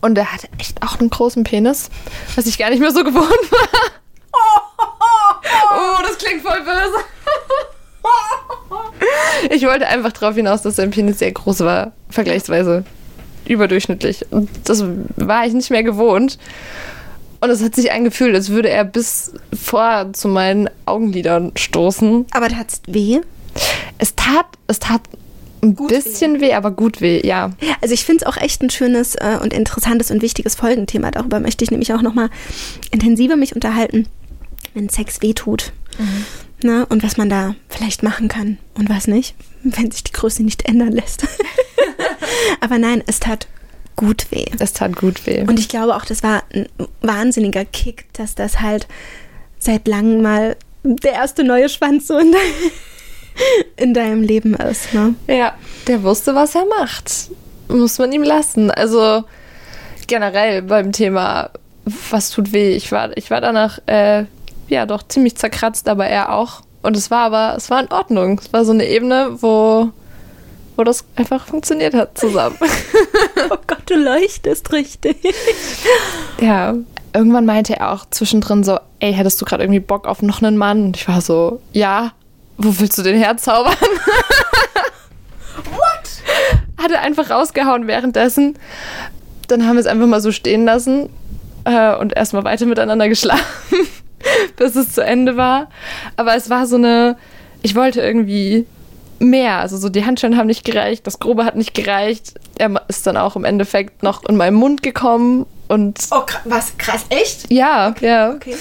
Und 0.01 0.17
er 0.17 0.31
hatte 0.33 0.47
echt 0.57 0.81
auch 0.83 0.99
einen 0.99 1.09
großen 1.09 1.43
Penis, 1.43 1.89
was 2.35 2.45
ich 2.45 2.57
gar 2.57 2.69
nicht 2.69 2.79
mehr 2.79 2.91
so 2.91 3.03
gewohnt 3.03 3.51
war. 3.51 3.67
Oh, 5.69 6.01
das 6.01 6.17
klingt 6.17 6.41
voll 6.41 6.61
böse. 6.61 6.97
Ich 9.49 9.63
wollte 9.65 9.87
einfach 9.87 10.11
darauf 10.11 10.35
hinaus, 10.35 10.61
dass 10.61 10.75
sein 10.75 10.91
Penis 10.91 11.19
sehr 11.19 11.31
groß 11.31 11.61
war, 11.61 11.93
vergleichsweise 12.09 12.83
überdurchschnittlich. 13.47 14.25
Und 14.31 14.49
das 14.65 14.83
war 15.15 15.45
ich 15.45 15.53
nicht 15.53 15.69
mehr 15.69 15.83
gewohnt. 15.83 16.37
Und 17.39 17.49
es 17.49 17.63
hat 17.63 17.75
sich 17.75 17.91
angefühlt, 17.91 18.35
als 18.35 18.49
würde 18.49 18.69
er 18.69 18.83
bis 18.83 19.33
vor 19.53 20.11
zu 20.13 20.27
meinen 20.27 20.69
Augenlidern 20.85 21.51
stoßen. 21.55 22.25
Aber 22.31 22.49
tat's 22.49 22.81
weh? 22.87 23.21
Es 23.99 24.15
tat, 24.15 24.45
es 24.67 24.79
tat 24.79 25.01
ein 25.61 25.75
bisschen 25.75 26.41
weh. 26.41 26.53
aber 26.53 26.71
gut 26.71 27.01
weh, 27.01 27.25
ja. 27.25 27.51
Also 27.81 27.93
ich 27.93 28.05
finde 28.05 28.25
es 28.25 28.27
auch 28.27 28.37
echt 28.37 28.61
ein 28.61 28.69
schönes 28.69 29.15
äh, 29.15 29.37
und 29.41 29.53
interessantes 29.53 30.11
und 30.11 30.21
wichtiges 30.21 30.55
Folgenthema. 30.55 31.11
Darüber 31.11 31.39
möchte 31.39 31.63
ich 31.63 31.71
nämlich 31.71 31.93
auch 31.93 32.01
nochmal 32.01 32.29
intensiver 32.91 33.35
mich 33.35 33.55
unterhalten, 33.55 34.07
wenn 34.73 34.89
Sex 34.89 35.21
wehtut. 35.21 35.71
Ne? 36.63 36.85
Und 36.87 37.03
was 37.03 37.17
man 37.17 37.29
da 37.29 37.55
vielleicht 37.69 38.03
machen 38.03 38.27
kann 38.27 38.57
und 38.75 38.89
was 38.89 39.07
nicht, 39.07 39.35
wenn 39.63 39.91
sich 39.91 40.03
die 40.03 40.11
Größe 40.11 40.43
nicht 40.43 40.67
ändern 40.67 40.91
lässt. 40.91 41.25
Aber 42.61 42.77
nein, 42.77 43.03
es 43.05 43.19
tat 43.19 43.47
gut 43.95 44.27
weh. 44.31 44.45
Es 44.59 44.73
tat 44.73 44.95
gut 44.95 45.25
weh. 45.25 45.41
Und 45.41 45.59
ich 45.59 45.69
glaube 45.69 45.95
auch, 45.95 46.05
das 46.05 46.23
war 46.23 46.43
ein 46.53 46.67
wahnsinniger 47.01 47.65
Kick, 47.65 48.05
dass 48.13 48.35
das 48.35 48.61
halt 48.61 48.87
seit 49.59 49.87
langem 49.87 50.21
mal 50.21 50.55
der 50.83 51.13
erste 51.13 51.43
neue 51.43 51.69
Schwanz 51.69 52.07
so 52.07 52.17
in, 52.17 52.31
de 52.31 52.39
in 53.75 53.93
deinem 53.93 54.21
Leben 54.21 54.53
ist. 54.55 54.93
Ne? 54.93 55.15
Ja, 55.27 55.53
der 55.87 56.03
wusste, 56.03 56.35
was 56.35 56.55
er 56.55 56.65
macht. 56.79 57.11
Muss 57.67 57.99
man 57.99 58.11
ihm 58.11 58.23
lassen. 58.23 58.71
Also 58.71 59.23
generell 60.07 60.61
beim 60.61 60.91
Thema, 60.91 61.49
was 62.09 62.29
tut 62.29 62.53
weh. 62.53 62.75
Ich 62.75 62.91
war, 62.91 63.15
ich 63.17 63.29
war 63.29 63.41
danach, 63.41 63.79
äh, 63.87 64.25
ja, 64.67 64.85
doch 64.85 65.07
ziemlich 65.07 65.35
zerkratzt, 65.35 65.87
aber 65.87 66.07
er 66.07 66.33
auch. 66.33 66.61
Und 66.81 66.95
es 66.95 67.11
war 67.11 67.25
aber, 67.25 67.55
es 67.57 67.69
war 67.69 67.81
in 67.81 67.91
Ordnung. 67.91 68.39
Es 68.39 68.53
war 68.53 68.65
so 68.65 68.71
eine 68.71 68.87
Ebene, 68.87 69.37
wo, 69.41 69.89
wo 70.75 70.83
das 70.83 71.05
einfach 71.15 71.45
funktioniert 71.47 71.93
hat 71.93 72.17
zusammen. 72.17 72.57
Oh 73.49 73.57
Gott, 73.65 73.83
du 73.85 73.95
leuchtest 73.95 74.73
richtig. 74.73 75.15
ja. 76.41 76.73
Irgendwann 77.13 77.45
meinte 77.45 77.77
er 77.77 77.93
auch 77.93 78.05
zwischendrin 78.09 78.63
so, 78.65 78.77
ey, 78.99 79.13
hättest 79.13 79.39
du 79.39 79.45
gerade 79.45 79.63
irgendwie 79.63 79.79
Bock 79.79 80.05
auf 80.05 80.21
noch 80.21 80.41
einen 80.41 80.57
Mann? 80.57 80.85
Und 80.85 80.97
ich 80.97 81.07
war 81.07 81.21
so, 81.21 81.61
ja, 81.71 82.11
wo 82.57 82.73
willst 82.79 82.97
du 82.97 83.03
den 83.03 83.17
herzaubern? 83.17 83.75
What? 85.55 86.83
Hat 86.83 86.91
er 86.91 87.01
einfach 87.01 87.29
rausgehauen 87.29 87.87
währenddessen. 87.87 88.57
Dann 89.47 89.65
haben 89.65 89.75
wir 89.75 89.81
es 89.81 89.87
einfach 89.87 90.07
mal 90.07 90.21
so 90.21 90.31
stehen 90.31 90.65
lassen 90.65 91.09
äh, 91.65 91.95
und 91.95 92.13
erstmal 92.15 92.43
weiter 92.43 92.65
miteinander 92.65 93.07
geschlafen, 93.09 93.43
bis 94.57 94.75
es 94.75 94.93
zu 94.93 95.03
Ende 95.03 95.37
war. 95.37 95.69
Aber 96.17 96.35
es 96.35 96.49
war 96.49 96.67
so 96.67 96.75
eine, 96.75 97.17
ich 97.61 97.75
wollte 97.75 98.01
irgendwie 98.01 98.65
mehr. 99.19 99.57
Also 99.59 99.77
so 99.77 99.89
die 99.89 100.05
Handschellen 100.05 100.37
haben 100.37 100.47
nicht 100.47 100.65
gereicht, 100.65 101.07
das 101.07 101.19
Grobe 101.19 101.45
hat 101.45 101.55
nicht 101.55 101.73
gereicht. 101.73 102.33
Er 102.57 102.81
ist 102.87 103.07
dann 103.07 103.17
auch 103.17 103.35
im 103.35 103.45
Endeffekt 103.45 104.03
noch 104.03 104.23
in 104.25 104.35
meinen 104.37 104.55
Mund 104.55 104.83
gekommen 104.83 105.45
und 105.69 105.99
Oh, 106.11 106.23
was 106.45 106.77
krass, 106.77 107.05
echt? 107.09 107.51
ja, 107.51 107.93
ja. 108.01 108.31
Okay. 108.31 108.55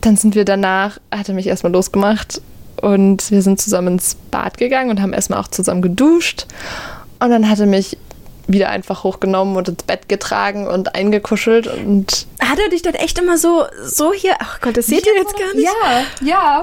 Dann 0.00 0.16
sind 0.16 0.34
wir 0.34 0.44
danach, 0.44 0.98
hat 1.14 1.28
er 1.28 1.34
mich 1.34 1.46
erstmal 1.46 1.72
losgemacht 1.72 2.40
und 2.84 3.30
wir 3.30 3.40
sind 3.40 3.60
zusammen 3.60 3.94
ins 3.94 4.16
Bad 4.30 4.58
gegangen 4.58 4.90
und 4.90 5.00
haben 5.00 5.14
erstmal 5.14 5.40
auch 5.40 5.48
zusammen 5.48 5.80
geduscht. 5.80 6.46
Und 7.18 7.30
dann 7.30 7.48
hat 7.48 7.58
er 7.58 7.66
mich 7.66 7.96
wieder 8.46 8.68
einfach 8.68 9.04
hochgenommen 9.04 9.56
und 9.56 9.68
ins 9.70 9.84
Bett 9.84 10.06
getragen 10.06 10.66
und 10.66 10.94
eingekuschelt 10.94 11.66
und 11.66 12.26
Hat 12.40 12.58
er 12.58 12.68
dich 12.68 12.82
dann 12.82 12.92
echt 12.92 13.18
immer 13.18 13.38
so, 13.38 13.64
so 13.82 14.12
hier, 14.12 14.34
ach 14.38 14.60
Gott, 14.60 14.76
das 14.76 14.86
seht 14.86 15.06
ihr 15.06 15.14
jetzt 15.14 15.34
gar 15.34 15.54
nicht? 15.54 15.66
Ja, 16.22 16.62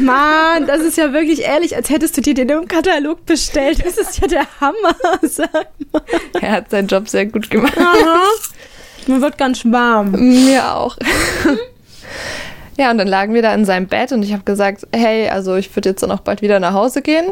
Mann, 0.00 0.66
das 0.66 0.80
ist 0.80 0.98
ja 0.98 1.12
wirklich 1.12 1.42
ehrlich, 1.42 1.76
als 1.76 1.88
hättest 1.88 2.16
du 2.16 2.20
dir 2.20 2.34
den 2.34 2.48
im 2.48 2.66
Katalog 2.66 3.24
bestellt. 3.26 3.84
Das 3.86 3.96
ist 3.96 4.20
ja 4.20 4.26
der 4.26 4.46
Hammer, 4.60 4.96
sag 5.22 5.68
mal. 5.92 6.02
Er 6.40 6.50
hat 6.50 6.70
seinen 6.70 6.88
Job 6.88 7.08
sehr 7.08 7.26
gut 7.26 7.48
gemacht. 7.48 7.78
Aha. 7.78 8.24
Mir 9.06 9.20
wird 9.20 9.38
ganz 9.38 9.64
warm. 9.64 10.10
Mir 10.10 10.74
auch. 10.74 10.96
ja, 12.80 12.90
und 12.90 12.96
dann 12.96 13.08
lagen 13.08 13.34
wir 13.34 13.42
da 13.42 13.52
in 13.54 13.66
seinem 13.66 13.88
Bett 13.88 14.10
und 14.10 14.22
ich 14.22 14.32
habe 14.32 14.42
gesagt, 14.42 14.86
hey, 14.90 15.28
also 15.28 15.54
ich 15.56 15.76
würde 15.76 15.90
jetzt 15.90 16.02
dann 16.02 16.10
auch 16.10 16.20
bald 16.20 16.40
wieder 16.40 16.58
nach 16.60 16.72
Hause 16.72 17.02
gehen. 17.02 17.26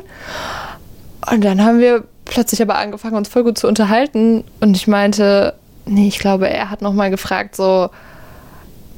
Und 1.32 1.42
dann 1.42 1.64
haben 1.64 1.78
wir 1.78 2.04
plötzlich 2.26 2.60
aber 2.60 2.76
angefangen, 2.76 3.16
uns 3.16 3.30
voll 3.30 3.44
gut 3.44 3.56
zu 3.56 3.66
unterhalten. 3.66 4.44
Und 4.60 4.76
ich 4.76 4.86
meinte, 4.86 5.54
nee, 5.86 6.06
ich 6.06 6.18
glaube, 6.18 6.50
er 6.50 6.68
hat 6.68 6.82
nochmal 6.82 7.08
gefragt, 7.08 7.56
so, 7.56 7.88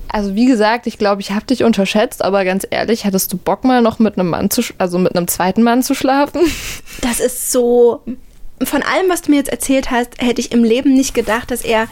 also 0.08 0.34
wie 0.34 0.46
gesagt, 0.46 0.88
ich 0.88 0.98
glaube, 0.98 1.20
ich 1.20 1.30
habe 1.30 1.46
dich 1.46 1.62
unterschätzt, 1.62 2.24
aber 2.24 2.44
ganz 2.44 2.66
ehrlich, 2.68 3.04
hättest 3.04 3.32
du 3.32 3.36
Bock 3.36 3.62
mal 3.62 3.80
noch 3.80 4.00
mit 4.00 4.18
einem 4.18 4.30
Mann 4.30 4.50
zu, 4.50 4.62
also 4.78 4.98
mit 4.98 5.14
einem 5.14 5.28
zweiten 5.28 5.62
Mann 5.62 5.84
zu 5.84 5.94
schlafen? 5.94 6.40
Das 7.00 7.20
ist 7.20 7.52
so. 7.52 8.02
Von 8.62 8.82
allem, 8.82 9.08
was 9.08 9.22
du 9.22 9.30
mir 9.30 9.38
jetzt 9.38 9.50
erzählt 9.50 9.90
hast, 9.90 10.20
hätte 10.20 10.40
ich 10.40 10.52
im 10.52 10.64
Leben 10.64 10.92
nicht 10.92 11.14
gedacht, 11.14 11.50
dass 11.50 11.62
er. 11.62 11.86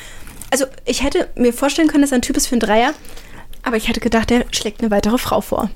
Also, 0.50 0.66
ich 0.84 1.02
hätte 1.02 1.28
mir 1.36 1.52
vorstellen 1.52 1.88
können, 1.88 2.02
dass 2.02 2.12
er 2.12 2.18
ein 2.18 2.22
Typ 2.22 2.36
ist 2.36 2.48
für 2.48 2.54
einen 2.54 2.60
Dreier. 2.60 2.92
Aber 3.68 3.76
ich 3.76 3.86
hätte 3.86 4.00
gedacht, 4.00 4.30
er 4.30 4.46
schlägt 4.50 4.80
eine 4.80 4.90
weitere 4.90 5.18
Frau 5.18 5.42
vor. 5.42 5.68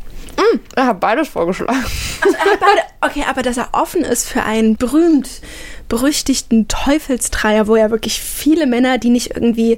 Er 0.74 0.86
hat 0.86 1.00
beides 1.00 1.28
vorgeschlagen. 1.28 1.84
Also, 2.22 2.36
beide, 2.58 2.80
okay, 3.02 3.24
aber 3.28 3.42
dass 3.42 3.58
er 3.58 3.68
offen 3.72 4.02
ist 4.02 4.26
für 4.26 4.42
einen 4.44 4.76
berühmt 4.76 5.28
berüchtigten 5.90 6.68
Teufelsdreier, 6.68 7.66
wo 7.66 7.76
ja 7.76 7.90
wirklich 7.90 8.18
viele 8.18 8.66
Männer, 8.66 8.96
die 8.96 9.10
nicht 9.10 9.32
irgendwie 9.34 9.76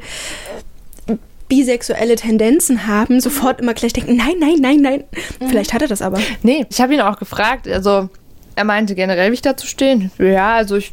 bisexuelle 1.49 2.15
Tendenzen 2.15 2.87
haben, 2.87 3.21
sofort 3.21 3.61
immer 3.61 3.75
gleich 3.75 3.93
denken, 3.93 4.15
nein, 4.15 4.37
nein, 4.39 4.59
nein, 4.61 4.81
nein. 4.81 5.05
Vielleicht 5.49 5.73
hat 5.73 5.83
er 5.83 5.89
das 5.89 6.01
aber. 6.01 6.21
Nee, 6.45 6.67
ich 6.71 6.81
habe 6.81 6.95
ihn 6.95 7.01
auch 7.01 7.19
gefragt. 7.19 7.67
Also, 7.67 8.09
er 8.55 8.65
meinte 8.65 8.95
generell, 8.95 9.33
wie 9.33 9.35
ich 9.35 9.43
dazu 9.43 9.67
stehen. 9.67 10.13
Ja, 10.19 10.55
also 10.55 10.77
ich 10.77 10.93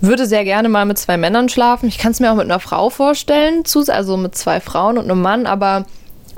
würde 0.00 0.24
sehr 0.24 0.44
gerne 0.44 0.68
mal 0.68 0.86
mit 0.86 0.98
zwei 0.98 1.16
Männern 1.16 1.48
schlafen. 1.48 1.88
Ich 1.88 1.98
kann 1.98 2.12
es 2.12 2.20
mir 2.20 2.30
auch 2.30 2.36
mit 2.36 2.44
einer 2.44 2.60
Frau 2.60 2.90
vorstellen, 2.90 3.64
also 3.88 4.16
mit 4.16 4.36
zwei 4.36 4.60
Frauen 4.60 4.98
und 4.98 5.10
einem 5.10 5.20
Mann, 5.20 5.46
aber 5.46 5.84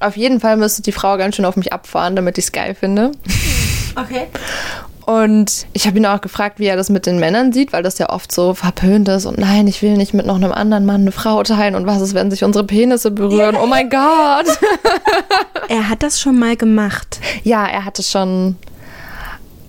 auf 0.02 0.16
jeden 0.16 0.40
Fall 0.40 0.56
müsste 0.56 0.82
die 0.82 0.92
Frau 0.92 1.16
ganz 1.16 1.36
schön 1.36 1.44
auf 1.44 1.56
mich 1.56 1.72
abfahren, 1.72 2.16
damit 2.16 2.38
ich 2.38 2.46
es 2.46 2.52
geil 2.52 2.74
finde. 2.74 3.12
Okay. 3.96 4.26
Und 5.04 5.66
ich 5.72 5.86
habe 5.86 5.98
ihn 5.98 6.06
auch 6.06 6.20
gefragt, 6.20 6.58
wie 6.58 6.66
er 6.66 6.76
das 6.76 6.88
mit 6.88 7.06
den 7.06 7.18
Männern 7.18 7.52
sieht, 7.52 7.72
weil 7.72 7.82
das 7.82 7.98
ja 7.98 8.10
oft 8.10 8.30
so 8.30 8.54
verpönt 8.54 9.08
ist. 9.08 9.26
Und 9.26 9.38
nein, 9.38 9.66
ich 9.66 9.82
will 9.82 9.96
nicht 9.96 10.14
mit 10.14 10.26
noch 10.26 10.36
einem 10.36 10.52
anderen 10.52 10.86
Mann 10.86 11.02
eine 11.02 11.12
Frau 11.12 11.42
teilen. 11.42 11.74
Und 11.74 11.86
was 11.86 12.00
ist, 12.00 12.14
wenn 12.14 12.30
sich 12.30 12.44
unsere 12.44 12.64
Penisse 12.64 13.10
berühren? 13.10 13.56
Oh 13.60 13.66
mein 13.66 13.90
Gott! 13.90 14.46
Er 15.68 15.88
hat 15.88 16.02
das 16.02 16.20
schon 16.20 16.38
mal 16.38 16.54
gemacht. 16.56 17.18
Ja, 17.44 17.64
er 17.66 17.86
hatte 17.86 18.02
schon 18.02 18.56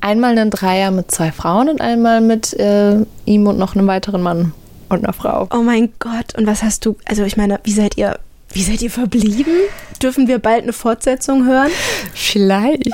einmal 0.01 0.31
einen 0.31 0.49
Dreier 0.49 0.91
mit 0.91 1.11
zwei 1.11 1.31
Frauen 1.31 1.69
und 1.69 1.79
einmal 1.79 2.19
mit 2.19 2.51
äh, 2.53 3.05
ihm 3.25 3.47
und 3.47 3.57
noch 3.57 3.75
einem 3.75 3.87
weiteren 3.87 4.21
Mann 4.21 4.53
und 4.89 5.03
einer 5.03 5.13
Frau. 5.13 5.47
Oh 5.53 5.61
mein 5.61 5.93
Gott. 5.99 6.35
Und 6.35 6.45
was 6.45 6.61
hast 6.61 6.85
du, 6.85 6.97
also 7.05 7.23
ich 7.23 7.37
meine, 7.37 7.59
wie 7.63 7.71
seid 7.71 7.97
ihr, 7.97 8.19
wie 8.53 8.63
seid 8.63 8.81
ihr 8.81 8.91
verblieben? 8.91 9.53
Dürfen 10.01 10.27
wir 10.27 10.39
bald 10.39 10.63
eine 10.63 10.73
Fortsetzung 10.73 11.45
hören? 11.45 11.71
Vielleicht. 12.13 12.89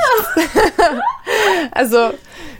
also, 1.71 2.13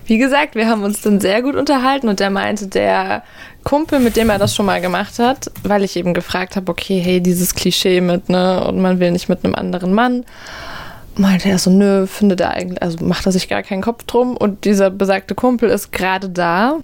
wie 0.05 0.17
gesagt, 0.17 0.55
wir 0.55 0.67
haben 0.67 0.83
uns 0.83 1.01
dann 1.01 1.19
sehr 1.19 1.41
gut 1.41 1.55
unterhalten 1.55 2.09
und 2.09 2.19
der 2.19 2.29
meinte, 2.29 2.67
der 2.67 3.23
Kumpel, 3.63 3.99
mit 3.99 4.15
dem 4.15 4.29
er 4.29 4.37
das 4.37 4.55
schon 4.55 4.65
mal 4.65 4.81
gemacht 4.81 5.19
hat, 5.19 5.51
weil 5.63 5.83
ich 5.83 5.95
eben 5.95 6.13
gefragt 6.13 6.55
habe, 6.55 6.71
okay, 6.71 6.99
hey, 6.99 7.21
dieses 7.21 7.55
Klischee 7.55 8.01
mit, 8.01 8.29
ne, 8.29 8.63
und 8.65 8.81
man 8.81 8.99
will 8.99 9.11
nicht 9.11 9.29
mit 9.29 9.43
einem 9.43 9.55
anderen 9.55 9.93
Mann, 9.93 10.25
meinte 11.15 11.49
er 11.49 11.59
so, 11.59 11.69
nö, 11.69 12.07
findet 12.07 12.41
er 12.41 12.51
eigentlich, 12.51 12.81
also 12.81 13.03
macht 13.05 13.25
er 13.25 13.31
sich 13.31 13.49
gar 13.49 13.61
keinen 13.61 13.81
Kopf 13.81 14.03
drum 14.05 14.35
und 14.37 14.65
dieser 14.65 14.89
besagte 14.89 15.35
Kumpel 15.35 15.69
ist 15.69 15.91
gerade 15.91 16.29
da. 16.29 16.79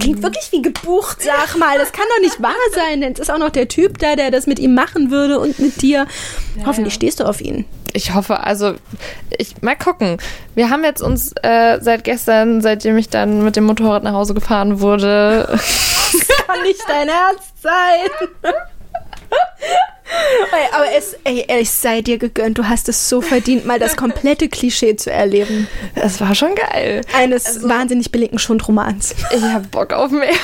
Klingt 0.00 0.22
wirklich 0.22 0.48
wie 0.52 0.62
gebucht, 0.62 1.18
sag 1.22 1.56
mal. 1.58 1.78
Das 1.78 1.92
kann 1.92 2.06
doch 2.14 2.22
nicht 2.22 2.42
wahr 2.42 2.54
sein. 2.72 3.00
Denn 3.00 3.12
es 3.12 3.20
ist 3.20 3.30
auch 3.30 3.38
noch 3.38 3.50
der 3.50 3.68
Typ 3.68 3.98
da, 3.98 4.16
der 4.16 4.30
das 4.30 4.46
mit 4.46 4.58
ihm 4.58 4.74
machen 4.74 5.10
würde 5.10 5.38
und 5.38 5.58
mit 5.58 5.82
dir. 5.82 6.06
Hoffentlich 6.64 6.94
stehst 6.94 7.20
du 7.20 7.24
auf 7.24 7.40
ihn. 7.40 7.66
Ich 7.92 8.14
hoffe, 8.14 8.40
also 8.40 8.74
ich 9.36 9.62
mal 9.62 9.76
gucken. 9.76 10.18
Wir 10.54 10.70
haben 10.70 10.84
jetzt 10.84 11.02
uns 11.02 11.32
äh, 11.42 11.78
seit 11.80 12.04
gestern, 12.04 12.60
seitdem 12.60 12.96
ich 12.96 13.08
dann 13.08 13.42
mit 13.44 13.56
dem 13.56 13.64
Motorrad 13.64 14.02
nach 14.02 14.12
Hause 14.12 14.34
gefahren 14.34 14.80
wurde, 14.80 15.46
kann 16.46 16.62
nicht 16.62 16.82
dein 16.88 17.08
Herz 17.08 17.52
sein. 17.62 18.52
Ey, 20.52 20.68
aber 20.72 20.86
es, 20.96 21.16
ey, 21.24 21.44
es 21.48 21.82
sei 21.82 22.00
dir 22.02 22.18
gegönnt, 22.18 22.58
du 22.58 22.68
hast 22.68 22.88
es 22.88 23.08
so 23.08 23.20
verdient, 23.20 23.66
mal 23.66 23.78
das 23.78 23.96
komplette 23.96 24.48
Klischee 24.48 24.96
zu 24.96 25.10
erleben. 25.10 25.68
es 25.94 26.20
war 26.20 26.34
schon 26.34 26.54
geil. 26.54 27.02
Eines 27.14 27.68
wahnsinnig 27.68 28.10
billigen 28.12 28.38
Schundromans. 28.38 29.14
Ich 29.34 29.42
hab 29.42 29.70
Bock 29.70 29.92
auf 29.92 30.10
mehr. 30.10 30.30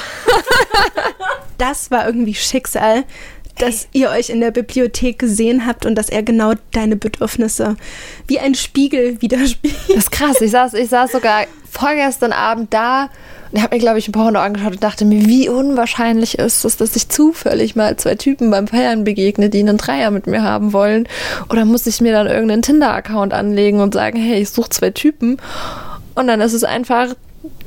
Das 1.58 1.92
war 1.92 2.06
irgendwie 2.06 2.34
Schicksal, 2.34 3.04
dass 3.58 3.86
ihr 3.92 4.10
euch 4.10 4.30
in 4.30 4.40
der 4.40 4.50
Bibliothek 4.50 5.20
gesehen 5.20 5.64
habt 5.64 5.86
und 5.86 5.94
dass 5.94 6.08
er 6.08 6.24
genau 6.24 6.54
deine 6.72 6.96
Bedürfnisse 6.96 7.76
wie 8.26 8.40
ein 8.40 8.56
Spiegel 8.56 9.22
widerspiegelt. 9.22 9.80
Das 9.88 9.96
ist 9.96 10.10
krass. 10.10 10.40
Ich 10.40 10.50
saß, 10.50 10.74
ich 10.74 10.88
saß 10.88 11.12
sogar 11.12 11.46
vorgestern 11.70 12.32
Abend 12.32 12.74
da 12.74 13.10
und 13.52 13.62
habe 13.62 13.74
mir, 13.74 13.80
glaube 13.80 13.98
ich, 13.98 14.08
ein 14.08 14.12
Porno 14.12 14.38
angeschaut 14.38 14.72
und 14.72 14.82
dachte 14.82 15.04
mir, 15.04 15.26
wie 15.26 15.48
unwahrscheinlich 15.48 16.38
ist 16.38 16.64
es, 16.64 16.76
dass 16.76 16.96
ich 16.96 17.08
zufällig 17.08 17.76
mal 17.76 17.96
zwei 17.96 18.14
Typen 18.14 18.50
beim 18.50 18.66
Feiern 18.66 19.04
begegne, 19.04 19.50
die 19.50 19.60
einen 19.60 19.76
Dreier 19.76 20.10
mit 20.10 20.26
mir 20.26 20.42
haben 20.42 20.72
wollen. 20.72 21.06
Oder 21.50 21.64
muss 21.64 21.86
ich 21.86 22.00
mir 22.00 22.12
dann 22.12 22.26
irgendeinen 22.26 22.62
Tinder-Account 22.62 23.34
anlegen 23.34 23.80
und 23.80 23.94
sagen, 23.94 24.18
hey, 24.18 24.40
ich 24.42 24.50
suche 24.50 24.70
zwei 24.70 24.90
Typen. 24.90 25.38
Und 26.14 26.26
dann 26.26 26.40
ist 26.40 26.54
es 26.54 26.64
einfach 26.64 27.14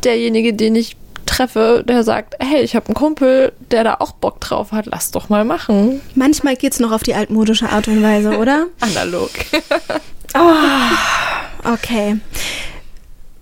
derjenige, 0.04 0.54
den 0.54 0.76
ich 0.76 0.98
treffe, 1.26 1.84
der 1.88 2.04
sagt, 2.04 2.36
hey, 2.40 2.62
ich 2.62 2.76
habe 2.76 2.88
einen 2.88 2.96
Kumpel, 2.96 3.52
der 3.72 3.84
da 3.84 3.98
auch 4.00 4.12
Bock 4.12 4.40
drauf 4.42 4.72
hat, 4.72 4.86
lass 4.86 5.12
doch 5.12 5.30
mal 5.30 5.44
machen. 5.44 6.02
Manchmal 6.14 6.56
geht's 6.56 6.80
noch 6.80 6.92
auf 6.92 7.04
die 7.04 7.16
altmodische 7.16 7.70
Art 7.70 7.88
und 7.88 8.02
Weise, 8.02 8.38
oder? 8.38 8.68
Analog. 8.80 9.30
Okay. 11.64 12.18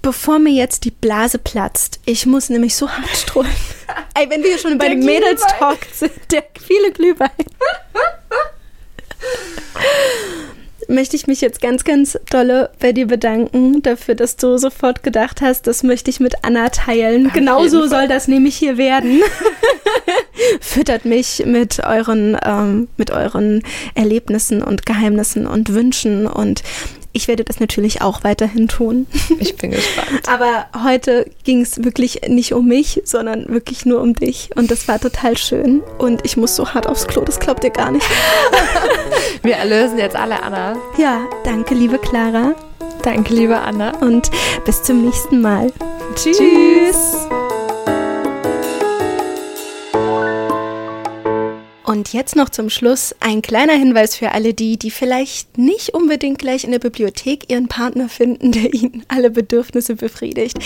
Bevor 0.04 0.38
mir 0.38 0.52
jetzt 0.52 0.84
die 0.84 0.92
Blase 0.92 1.40
platzt, 1.40 2.02
ich 2.06 2.26
muss 2.26 2.50
nämlich 2.50 2.76
so 2.76 2.90
hart 2.90 3.10
strohlen. 3.16 3.50
Ey, 4.14 4.30
wenn 4.30 4.44
wir 4.44 4.58
schon 4.58 4.78
bei 4.78 4.90
dem 4.90 5.00
Mädels-Talk 5.00 5.80
sind, 5.94 6.12
der 6.30 6.44
viele 6.60 6.92
Glühwein. 6.92 7.30
möchte 10.90 11.16
ich 11.16 11.28
mich 11.28 11.42
jetzt 11.42 11.62
ganz, 11.62 11.84
ganz 11.84 12.20
dolle 12.30 12.70
bei 12.80 12.92
dir 12.92 13.08
bedanken 13.08 13.82
dafür, 13.82 14.16
dass 14.16 14.36
du 14.36 14.58
sofort 14.58 15.04
gedacht 15.04 15.42
hast, 15.42 15.68
das 15.68 15.84
möchte 15.84 16.10
ich 16.10 16.20
mit 16.20 16.36
Anna 16.44 16.70
teilen. 16.70 17.32
Genauso 17.34 17.78
jeden 17.78 17.90
Fall. 17.90 18.00
soll 18.00 18.08
das 18.08 18.28
nämlich 18.28 18.56
hier 18.56 18.78
werden. 18.78 19.22
Füttert 20.60 21.06
mich 21.06 21.44
mit 21.46 21.80
euren, 21.80 22.38
ähm, 22.44 22.88
mit 22.98 23.12
euren 23.12 23.64
Erlebnissen 23.96 24.62
und 24.62 24.86
Geheimnissen 24.86 25.48
und 25.48 25.74
Wünschen 25.74 26.28
und 26.28 26.64
ich 27.14 27.28
werde 27.28 27.44
das 27.44 27.60
natürlich 27.60 28.02
auch 28.02 28.24
weiterhin 28.24 28.68
tun. 28.68 29.08
Ich 29.40 29.58
bin 29.58 29.72
gespannt. 29.72 30.30
Aber 30.30 30.68
heute 30.84 31.30
ging 31.44 31.62
es 31.62 31.84
wirklich 31.84 32.22
nicht 32.28 32.54
um 32.54 32.68
mich, 32.68 33.02
sondern 33.04 33.50
wirklich 33.50 33.86
nur 33.86 34.00
um 34.00 34.14
dich. 34.14 34.50
Und 34.56 34.72
das 34.72 34.88
war 34.88 35.00
total 35.00 35.38
schön. 35.38 35.82
Und 35.98 36.22
ich 36.24 36.38
muss 36.38 36.56
so 36.56 36.74
hart 36.74 36.88
aufs 36.88 37.08
Klo, 37.08 37.24
das 37.24 37.40
glaubt 37.40 37.64
ihr 37.64 37.72
gar 37.72 37.92
nicht. 37.92 38.06
Wir 39.44 39.56
erlösen 39.56 39.98
jetzt 39.98 40.16
alle 40.16 40.42
Anna. 40.42 40.78
Ja, 40.98 41.28
danke, 41.44 41.74
liebe 41.74 41.98
Clara. 41.98 42.56
Danke, 43.02 43.34
liebe 43.34 43.60
Anna. 43.60 43.98
Und 43.98 44.32
bis 44.66 44.84
zum 44.84 45.04
nächsten 45.04 45.42
Mal. 45.42 45.72
Tschüss. 46.16 47.28
Und 51.94 52.12
jetzt 52.12 52.36
noch 52.36 52.50
zum 52.50 52.72
Schluss 52.72 53.14
ein 53.20 53.44
kleiner 53.44 53.74
Hinweis 53.74 54.16
für 54.16 54.32
alle 54.32 54.56
die, 54.56 54.80
die 54.80 54.90
vielleicht 54.90 55.60
nicht 55.60 55.94
unbedingt 55.94 56.40
gleich 56.40 56.64
in 56.64 56.72
der 56.72 56.80
Bibliothek 56.80 57.52
ihren 57.52 57.68
Partner 57.68 58.10
finden, 58.10 58.52
der 58.52 58.74
ihnen 58.74 59.06
alle 59.10 59.30
Bedürfnisse 59.30 59.96
befriedigt. 59.96 60.58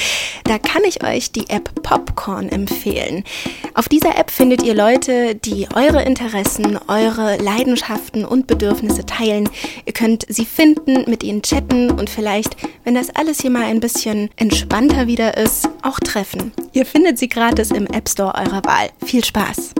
Da 0.46 0.58
kann 0.58 0.86
ich 0.86 1.04
euch 1.04 1.34
die 1.34 1.50
App 1.50 1.84
Popcorn 1.84 2.48
empfehlen. 2.48 3.26
Auf 3.74 3.90
dieser 3.90 4.18
App 4.18 4.32
findet 4.32 4.63
ihr 4.63 4.74
Leute, 4.74 5.36
die 5.36 5.68
eure 5.76 6.02
Interessen, 6.04 6.80
eure 6.88 7.36
Leidenschaften 7.44 8.24
und 8.24 8.48
Bedürfnisse 8.48 9.06
teilen. 9.06 9.50
Ihr 9.86 9.92
könnt 9.92 10.26
sie 10.30 10.46
finden, 10.46 11.10
mit 11.10 11.26
ihnen 11.26 11.42
chatten 11.42 11.92
und 11.92 12.10
vielleicht, 12.10 12.56
wenn 12.86 12.96
das 12.96 13.13
alles 13.13 13.42
hier 13.42 13.52
mal 13.52 13.66
ein 13.66 13.82
bisschen 13.82 14.30
entspannter 14.38 15.08
wieder 15.08 15.36
ist, 15.36 15.68
auch 15.82 16.00
treffen. 16.00 16.54
Ihr 16.72 16.86
findet 16.86 17.20
sie 17.20 17.28
gratis 17.28 17.72
im 17.72 17.86
App 17.88 18.08
Store 18.08 18.34
eurer 18.34 18.63
Wahl. 18.63 18.92
Viel 19.06 19.26
Spaß! 19.26 19.74